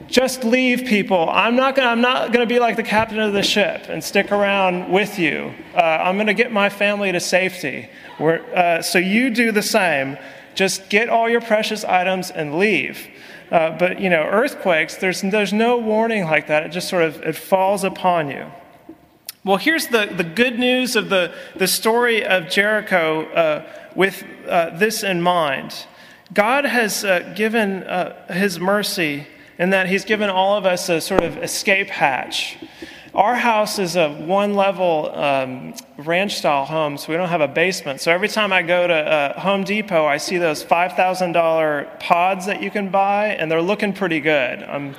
just 0.08 0.43
leave 0.43 0.86
people. 0.86 1.30
I'm 1.30 1.56
not 1.56 1.73
going 1.76 1.88
I'm 1.88 2.02
not 2.02 2.34
going 2.34 2.45
to 2.45 2.54
be 2.54 2.60
like 2.60 2.76
the 2.76 2.84
captain 2.84 3.19
of 3.19 3.32
the 3.32 3.41
ship 3.41 3.86
and 3.88 4.04
stick 4.04 4.34
around 4.34 4.91
with 4.91 5.17
you. 5.17 5.54
Uh, 5.73 5.80
I'm 5.80 6.15
going 6.15 6.28
to 6.28 6.34
get 6.34 6.52
my 6.52 6.67
family 6.67 7.10
to 7.13 7.21
safety. 7.21 7.89
Uh, 8.19 8.82
so 8.82 9.00
you 9.00 9.30
do 9.30 9.54
the 9.54 9.62
same. 9.62 10.17
Just 10.56 10.89
get 10.89 11.08
all 11.08 11.30
your 11.30 11.39
precious 11.39 11.86
items 11.86 12.32
and 12.32 12.58
leave. 12.60 13.08
Uh, 13.52 13.78
but, 13.78 14.00
you 14.00 14.10
know, 14.10 14.24
earthquakes, 14.24 14.98
there's, 14.98 15.22
there's 15.22 15.54
no 15.54 15.78
warning 15.78 16.26
like 16.26 16.48
that. 16.48 16.64
It 16.64 16.70
just 16.70 16.90
sort 16.90 17.04
of 17.04 17.22
it 17.22 17.36
falls 17.36 17.84
upon 17.84 18.30
you. 18.30 18.46
Well, 19.44 19.58
here's 19.58 19.88
the, 19.88 20.06
the 20.06 20.26
good 20.26 20.60
news 20.60 20.96
of 20.96 21.10
the, 21.10 21.34
the 21.56 21.68
story 21.68 22.26
of 22.26 22.50
Jericho 22.50 23.24
uh, 23.28 23.66
with 23.96 24.26
uh, 24.48 24.72
this 24.78 25.04
in 25.04 25.22
mind. 25.22 25.86
God 26.34 26.66
has 26.66 27.06
uh, 27.06 27.34
given 27.36 27.86
his 28.30 28.60
mercy 28.60 29.28
in 29.58 29.70
that 29.70 29.88
he's 29.88 30.06
given 30.06 30.30
all 30.30 30.58
of 30.58 30.66
us 30.66 30.90
a 30.90 31.00
sort 31.00 31.24
of 31.24 31.38
escape 31.38 31.88
hatch. 31.88 32.58
Our 33.18 33.34
house 33.34 33.80
is 33.80 33.96
a 33.96 34.12
one 34.14 34.54
level 34.54 35.12
um, 35.12 35.74
ranch 35.98 36.36
style 36.36 36.66
home, 36.66 37.00
so 37.00 37.12
we 37.12 37.18
don't 37.18 37.30
have 37.30 37.42
a 37.42 37.48
basement. 37.48 38.00
So 38.00 38.12
every 38.12 38.28
time 38.28 38.54
I 38.54 38.62
go 38.62 38.86
to 38.86 38.94
uh, 38.94 39.40
Home 39.40 39.64
Depot, 39.64 40.06
I 40.06 40.18
see 40.18 40.38
those 40.38 40.64
$5,000 40.64 42.00
pods 42.00 42.46
that 42.46 42.62
you 42.62 42.70
can 42.70 42.90
buy, 42.90 43.30
and 43.30 43.50
they're 43.50 43.60
looking 43.60 43.92
pretty 43.92 44.20
good. 44.20 44.62
I'm, 44.62 44.96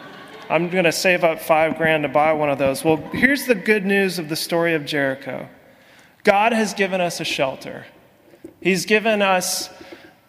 I'm 0.51 0.69
going 0.69 0.83
to 0.83 0.91
save 0.91 1.23
up 1.23 1.39
five 1.39 1.77
grand 1.77 2.03
to 2.03 2.09
buy 2.09 2.33
one 2.33 2.51
of 2.51 2.59
those. 2.59 2.83
Well, 2.83 2.97
here's 3.13 3.47
the 3.47 3.55
good 3.55 3.87
news 3.87 4.19
of 4.19 4.29
the 4.29 4.35
story 4.35 4.75
of 4.75 4.85
Jericho 4.85 5.49
God 6.25 6.53
has 6.53 6.75
given 6.75 7.01
us 7.01 7.21
a 7.21 7.25
shelter, 7.25 7.87
He's 8.61 8.85
given 8.85 9.23
us 9.23 9.71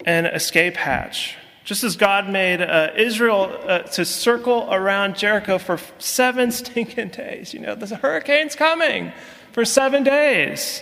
an 0.06 0.28
escape 0.28 0.78
hatch. 0.78 1.38
Just 1.70 1.84
as 1.84 1.96
God 1.98 2.28
made 2.28 2.64
uh, 2.64 2.90
Israel 2.98 3.56
uh, 3.68 3.82
to 3.82 4.04
circle 4.04 4.68
around 4.72 5.16
Jericho 5.16 5.60
for 5.60 5.80
seven 6.00 6.52
stinking 6.60 7.10
days. 7.10 7.54
You 7.54 7.60
know, 7.60 7.76
the 7.76 7.96
hurricane's 7.96 8.56
coming 8.56 9.12
for 9.52 9.64
seven 9.66 10.04
days. 10.04 10.82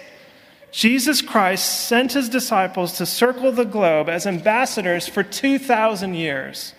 Jesus 0.71 1.21
Christ 1.21 1.88
sent 1.89 2.13
his 2.13 2.30
disciples 2.30 2.93
to 3.00 3.06
circle 3.06 3.52
the 3.52 3.65
globe 3.65 4.08
as 4.08 4.26
ambassadors 4.26 5.10
for 5.10 5.23
2,000 5.23 6.13
years. 6.13 6.73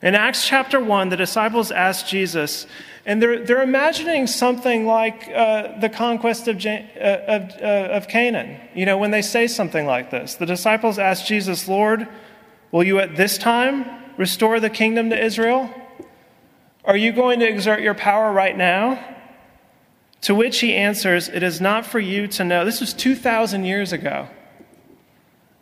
In 0.00 0.14
Acts 0.14 0.48
chapter 0.48 0.80
1, 0.80 1.10
the 1.10 1.18
disciples 1.18 1.70
asked 1.70 2.08
Jesus, 2.08 2.66
and 3.04 3.20
they're, 3.20 3.44
they're 3.44 3.62
imagining 3.62 4.26
something 4.26 4.86
like 4.86 5.28
uh, 5.28 5.78
the 5.78 5.90
conquest 5.90 6.48
of, 6.48 6.64
uh, 6.64 6.80
of, 6.96 7.50
uh, 7.60 7.88
of 7.92 8.08
Canaan. 8.08 8.58
You 8.74 8.86
know, 8.86 8.96
when 8.96 9.10
they 9.10 9.20
say 9.20 9.46
something 9.46 9.84
like 9.84 10.10
this, 10.10 10.36
the 10.36 10.46
disciples 10.46 10.98
asked 10.98 11.26
Jesus, 11.26 11.68
Lord, 11.68 12.08
Will 12.74 12.82
you 12.82 12.98
at 12.98 13.14
this 13.14 13.38
time 13.38 13.86
restore 14.16 14.58
the 14.58 14.68
kingdom 14.68 15.10
to 15.10 15.24
Israel? 15.24 15.70
Are 16.84 16.96
you 16.96 17.12
going 17.12 17.38
to 17.38 17.48
exert 17.48 17.82
your 17.82 17.94
power 17.94 18.32
right 18.32 18.56
now? 18.56 18.98
To 20.22 20.34
which 20.34 20.58
he 20.58 20.74
answers, 20.74 21.28
It 21.28 21.44
is 21.44 21.60
not 21.60 21.86
for 21.86 22.00
you 22.00 22.26
to 22.26 22.42
know. 22.42 22.64
This 22.64 22.80
was 22.80 22.92
2,000 22.92 23.64
years 23.64 23.92
ago. 23.92 24.26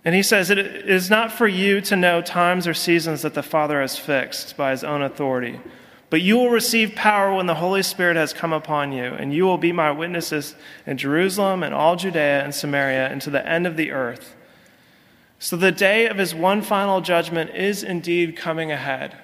And 0.06 0.14
he 0.14 0.22
says, 0.22 0.48
It 0.48 0.58
is 0.58 1.10
not 1.10 1.30
for 1.30 1.46
you 1.46 1.82
to 1.82 1.96
know 1.96 2.22
times 2.22 2.66
or 2.66 2.72
seasons 2.72 3.20
that 3.20 3.34
the 3.34 3.42
Father 3.42 3.82
has 3.82 3.98
fixed 3.98 4.56
by 4.56 4.70
his 4.70 4.82
own 4.82 5.02
authority. 5.02 5.60
But 6.08 6.22
you 6.22 6.38
will 6.38 6.48
receive 6.48 6.94
power 6.94 7.34
when 7.34 7.44
the 7.44 7.56
Holy 7.56 7.82
Spirit 7.82 8.16
has 8.16 8.32
come 8.32 8.54
upon 8.54 8.90
you, 8.90 9.04
and 9.04 9.34
you 9.34 9.44
will 9.44 9.58
be 9.58 9.70
my 9.70 9.90
witnesses 9.90 10.56
in 10.86 10.96
Jerusalem 10.96 11.62
and 11.62 11.74
all 11.74 11.94
Judea 11.94 12.42
and 12.42 12.54
Samaria 12.54 13.08
and 13.08 13.20
to 13.20 13.28
the 13.28 13.46
end 13.46 13.66
of 13.66 13.76
the 13.76 13.92
earth. 13.92 14.34
So 15.42 15.56
the 15.56 15.72
day 15.72 16.06
of 16.06 16.18
his 16.18 16.36
one 16.36 16.62
final 16.62 17.00
judgment 17.00 17.50
is 17.56 17.82
indeed 17.82 18.36
coming 18.36 18.70
ahead. 18.70 19.16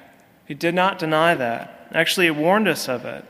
He 0.47 0.55
did 0.55 0.75
not 0.75 0.99
deny 0.99 1.37
that. 1.37 1.89
Actually, 1.95 2.27
he 2.27 2.33
warned 2.33 2.67
us 2.67 2.89
of 2.89 3.05
it. 3.05 3.25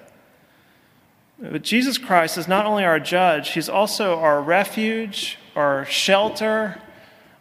But 1.38 1.60
Jesus 1.60 1.98
Christ 1.98 2.38
is 2.38 2.48
not 2.48 2.64
only 2.64 2.84
our 2.84 2.98
judge, 2.98 3.50
he's 3.50 3.68
also 3.68 4.18
our 4.18 4.40
refuge, 4.40 5.38
our 5.54 5.84
shelter, 5.84 6.80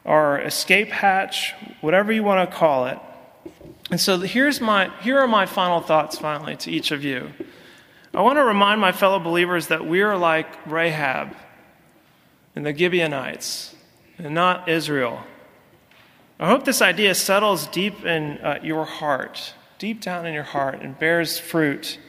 our 0.05 0.37
escape 0.41 0.89
hatch, 0.89 1.53
whatever 1.79 2.11
you 2.11 2.23
want 2.23 2.51
to 2.51 2.53
call 2.53 2.87
it. 2.87 2.99
And 3.89 4.01
so 4.01 4.19
here's 4.19 4.59
my, 4.59 4.91
here 4.99 5.17
are 5.17 5.29
my 5.29 5.45
final 5.45 5.79
thoughts, 5.79 6.19
finally, 6.19 6.57
to 6.57 6.71
each 6.71 6.91
of 6.91 7.05
you. 7.05 7.31
I 8.13 8.19
want 8.19 8.35
to 8.35 8.43
remind 8.43 8.81
my 8.81 8.91
fellow 8.91 9.17
believers 9.17 9.67
that 9.67 9.87
we 9.87 10.01
are 10.01 10.17
like 10.17 10.67
Rahab 10.67 11.33
and 12.53 12.65
the 12.65 12.77
Gibeonites, 12.77 13.73
and 14.17 14.35
not 14.35 14.67
Israel. 14.67 15.23
I 16.39 16.47
hope 16.49 16.65
this 16.65 16.83
idea 16.83 17.15
settles 17.15 17.65
deep 17.67 18.05
in 18.05 18.37
uh, 18.37 18.59
your 18.61 18.85
heart. 18.85 19.53
deep 19.79 20.01
down 20.01 20.25
in 20.25 20.33
your 20.33 20.43
heart 20.43 20.81
and 20.81 20.97
bears 20.97 21.37
fruit. 21.37 21.99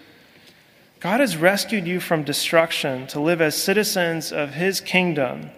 God 1.00 1.20
has 1.20 1.36
rescued 1.36 1.86
you 1.86 2.00
from 2.00 2.22
destruction 2.22 3.06
to 3.08 3.20
live 3.20 3.40
as 3.40 3.54
citizens 3.54 4.32
of 4.32 4.54
His 4.54 4.80
kingdom 4.80 5.50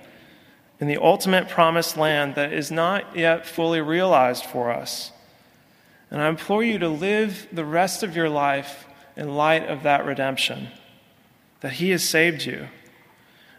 in 0.81 0.89
the 0.89 0.99
ultimate 0.99 1.49
promised 1.49 1.97
land 1.97 2.35
that 2.35 2.53
is 2.53 2.71
not 2.71 3.17
yet 3.17 3.47
fully 3.47 3.81
realized 3.81 4.45
for 4.45 4.71
us. 4.71 5.13
And 6.11 6.21
I 6.21 6.29
implore 6.29 6.65
you 6.65 6.79
to 6.79 6.89
live 6.89 7.47
the 7.53 7.65
rest 7.65 8.03
of 8.03 8.17
your 8.17 8.29
life 8.29 8.87
in 9.17 9.35
light 9.35 9.69
of 9.69 9.83
that 9.85 10.05
redemption, 10.05 10.69
that 11.61 11.75
He 11.75 11.91
has 11.91 12.03
saved 12.03 12.45
you. 12.45 12.69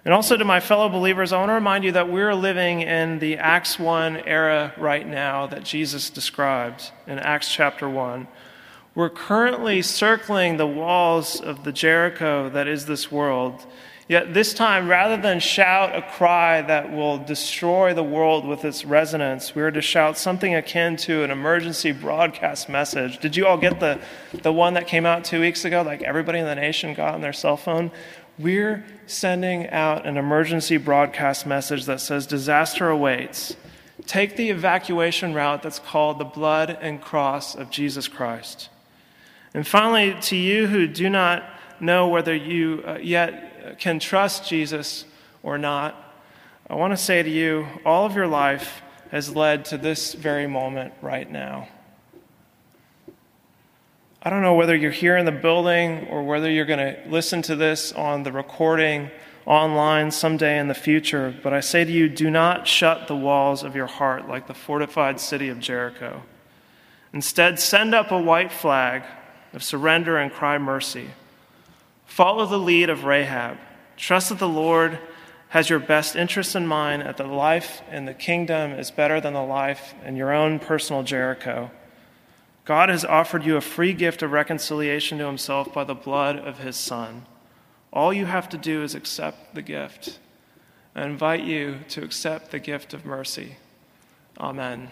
And 0.03 0.15
also 0.15 0.35
to 0.35 0.43
my 0.43 0.59
fellow 0.59 0.89
believers, 0.89 1.31
I 1.31 1.37
want 1.37 1.49
to 1.49 1.53
remind 1.53 1.83
you 1.83 1.91
that 1.91 2.09
we're 2.09 2.33
living 2.33 2.81
in 2.81 3.19
the 3.19 3.37
Acts 3.37 3.77
1 3.77 4.17
era 4.25 4.73
right 4.77 5.07
now 5.07 5.45
that 5.45 5.63
Jesus 5.63 6.09
described 6.09 6.91
in 7.05 7.19
Acts 7.19 7.53
chapter 7.53 7.87
1. 7.87 8.27
We're 8.95 9.11
currently 9.11 9.83
circling 9.83 10.57
the 10.57 10.65
walls 10.65 11.39
of 11.39 11.63
the 11.63 11.71
Jericho 11.71 12.49
that 12.49 12.67
is 12.67 12.87
this 12.87 13.11
world. 13.11 13.63
Yet 14.07 14.33
this 14.33 14.53
time, 14.53 14.89
rather 14.89 15.15
than 15.15 15.39
shout 15.39 15.95
a 15.95 16.01
cry 16.01 16.61
that 16.63 16.91
will 16.91 17.17
destroy 17.17 17.93
the 17.93 18.03
world 18.03 18.45
with 18.45 18.65
its 18.65 18.83
resonance, 18.83 19.55
we 19.55 19.61
are 19.61 19.71
to 19.71 19.81
shout 19.81 20.17
something 20.17 20.53
akin 20.53 20.97
to 20.97 21.23
an 21.23 21.31
emergency 21.31 21.93
broadcast 21.93 22.67
message. 22.67 23.19
Did 23.19 23.37
you 23.37 23.47
all 23.47 23.57
get 23.57 23.79
the, 23.79 24.01
the 24.33 24.51
one 24.51 24.73
that 24.73 24.87
came 24.87 25.05
out 25.05 25.23
two 25.23 25.39
weeks 25.39 25.63
ago? 25.63 25.83
Like 25.83 26.01
everybody 26.01 26.39
in 26.39 26.45
the 26.45 26.55
nation 26.55 26.93
got 26.93 27.13
on 27.13 27.21
their 27.21 27.31
cell 27.31 27.55
phone? 27.55 27.91
We're 28.39 28.85
sending 29.07 29.69
out 29.69 30.05
an 30.05 30.17
emergency 30.17 30.77
broadcast 30.77 31.45
message 31.45 31.85
that 31.85 32.01
says 32.01 32.25
disaster 32.25 32.89
awaits. 32.89 33.55
Take 34.07 34.35
the 34.35 34.49
evacuation 34.49 35.33
route 35.33 35.61
that's 35.61 35.79
called 35.79 36.17
the 36.17 36.25
blood 36.25 36.77
and 36.81 37.01
cross 37.01 37.55
of 37.55 37.69
Jesus 37.69 38.07
Christ. 38.07 38.69
And 39.53 39.67
finally, 39.67 40.15
to 40.21 40.35
you 40.35 40.67
who 40.67 40.87
do 40.87 41.09
not 41.09 41.43
know 41.79 42.07
whether 42.07 42.33
you 42.33 42.83
uh, 42.85 42.97
yet 43.01 43.79
can 43.79 43.99
trust 43.99 44.47
Jesus 44.47 45.05
or 45.43 45.57
not, 45.57 45.95
I 46.69 46.75
want 46.75 46.93
to 46.93 46.97
say 46.97 47.21
to 47.21 47.29
you 47.29 47.67
all 47.85 48.05
of 48.05 48.15
your 48.15 48.27
life 48.27 48.81
has 49.11 49.35
led 49.35 49.65
to 49.65 49.77
this 49.77 50.13
very 50.13 50.47
moment 50.47 50.93
right 51.01 51.29
now. 51.29 51.67
I 54.23 54.29
don't 54.29 54.43
know 54.43 54.53
whether 54.53 54.75
you're 54.75 54.91
here 54.91 55.17
in 55.17 55.25
the 55.25 55.31
building 55.31 56.07
or 56.09 56.21
whether 56.21 56.47
you're 56.47 56.65
going 56.65 56.77
to 56.77 57.09
listen 57.09 57.41
to 57.43 57.55
this 57.55 57.91
on 57.91 58.21
the 58.21 58.31
recording 58.31 59.09
online 59.47 60.11
someday 60.11 60.59
in 60.59 60.67
the 60.67 60.75
future, 60.75 61.33
but 61.41 61.53
I 61.53 61.59
say 61.59 61.83
to 61.83 61.91
you, 61.91 62.07
do 62.07 62.29
not 62.29 62.67
shut 62.67 63.07
the 63.07 63.15
walls 63.15 63.63
of 63.63 63.75
your 63.75 63.87
heart 63.87 64.27
like 64.27 64.45
the 64.45 64.53
fortified 64.53 65.19
city 65.19 65.49
of 65.49 65.59
Jericho. 65.59 66.21
Instead, 67.11 67.59
send 67.59 67.95
up 67.95 68.11
a 68.11 68.21
white 68.21 68.51
flag 68.51 69.01
of 69.53 69.63
surrender 69.63 70.17
and 70.17 70.31
cry 70.31 70.59
mercy. 70.59 71.09
Follow 72.05 72.45
the 72.45 72.59
lead 72.59 72.91
of 72.91 73.05
Rahab. 73.05 73.57
Trust 73.97 74.29
that 74.29 74.37
the 74.37 74.47
Lord 74.47 74.99
has 75.49 75.67
your 75.67 75.79
best 75.79 76.15
interests 76.15 76.53
in 76.53 76.67
mind, 76.67 77.01
that 77.01 77.17
the 77.17 77.23
life 77.25 77.81
in 77.91 78.05
the 78.05 78.13
kingdom 78.13 78.73
is 78.73 78.91
better 78.91 79.19
than 79.19 79.33
the 79.33 79.41
life 79.41 79.95
in 80.05 80.15
your 80.15 80.31
own 80.31 80.59
personal 80.59 81.01
Jericho. 81.01 81.71
God 82.65 82.89
has 82.89 83.03
offered 83.03 83.43
you 83.43 83.57
a 83.57 83.61
free 83.61 83.93
gift 83.93 84.21
of 84.21 84.31
reconciliation 84.31 85.17
to 85.17 85.25
himself 85.25 85.73
by 85.73 85.83
the 85.83 85.95
blood 85.95 86.37
of 86.37 86.59
his 86.59 86.75
Son. 86.75 87.25
All 87.91 88.13
you 88.13 88.25
have 88.25 88.47
to 88.49 88.57
do 88.57 88.83
is 88.83 88.95
accept 88.95 89.55
the 89.55 89.61
gift. 89.61 90.19
I 90.95 91.03
invite 91.03 91.43
you 91.43 91.79
to 91.89 92.03
accept 92.03 92.51
the 92.51 92.59
gift 92.59 92.93
of 92.93 93.05
mercy. 93.05 93.57
Amen. 94.39 94.91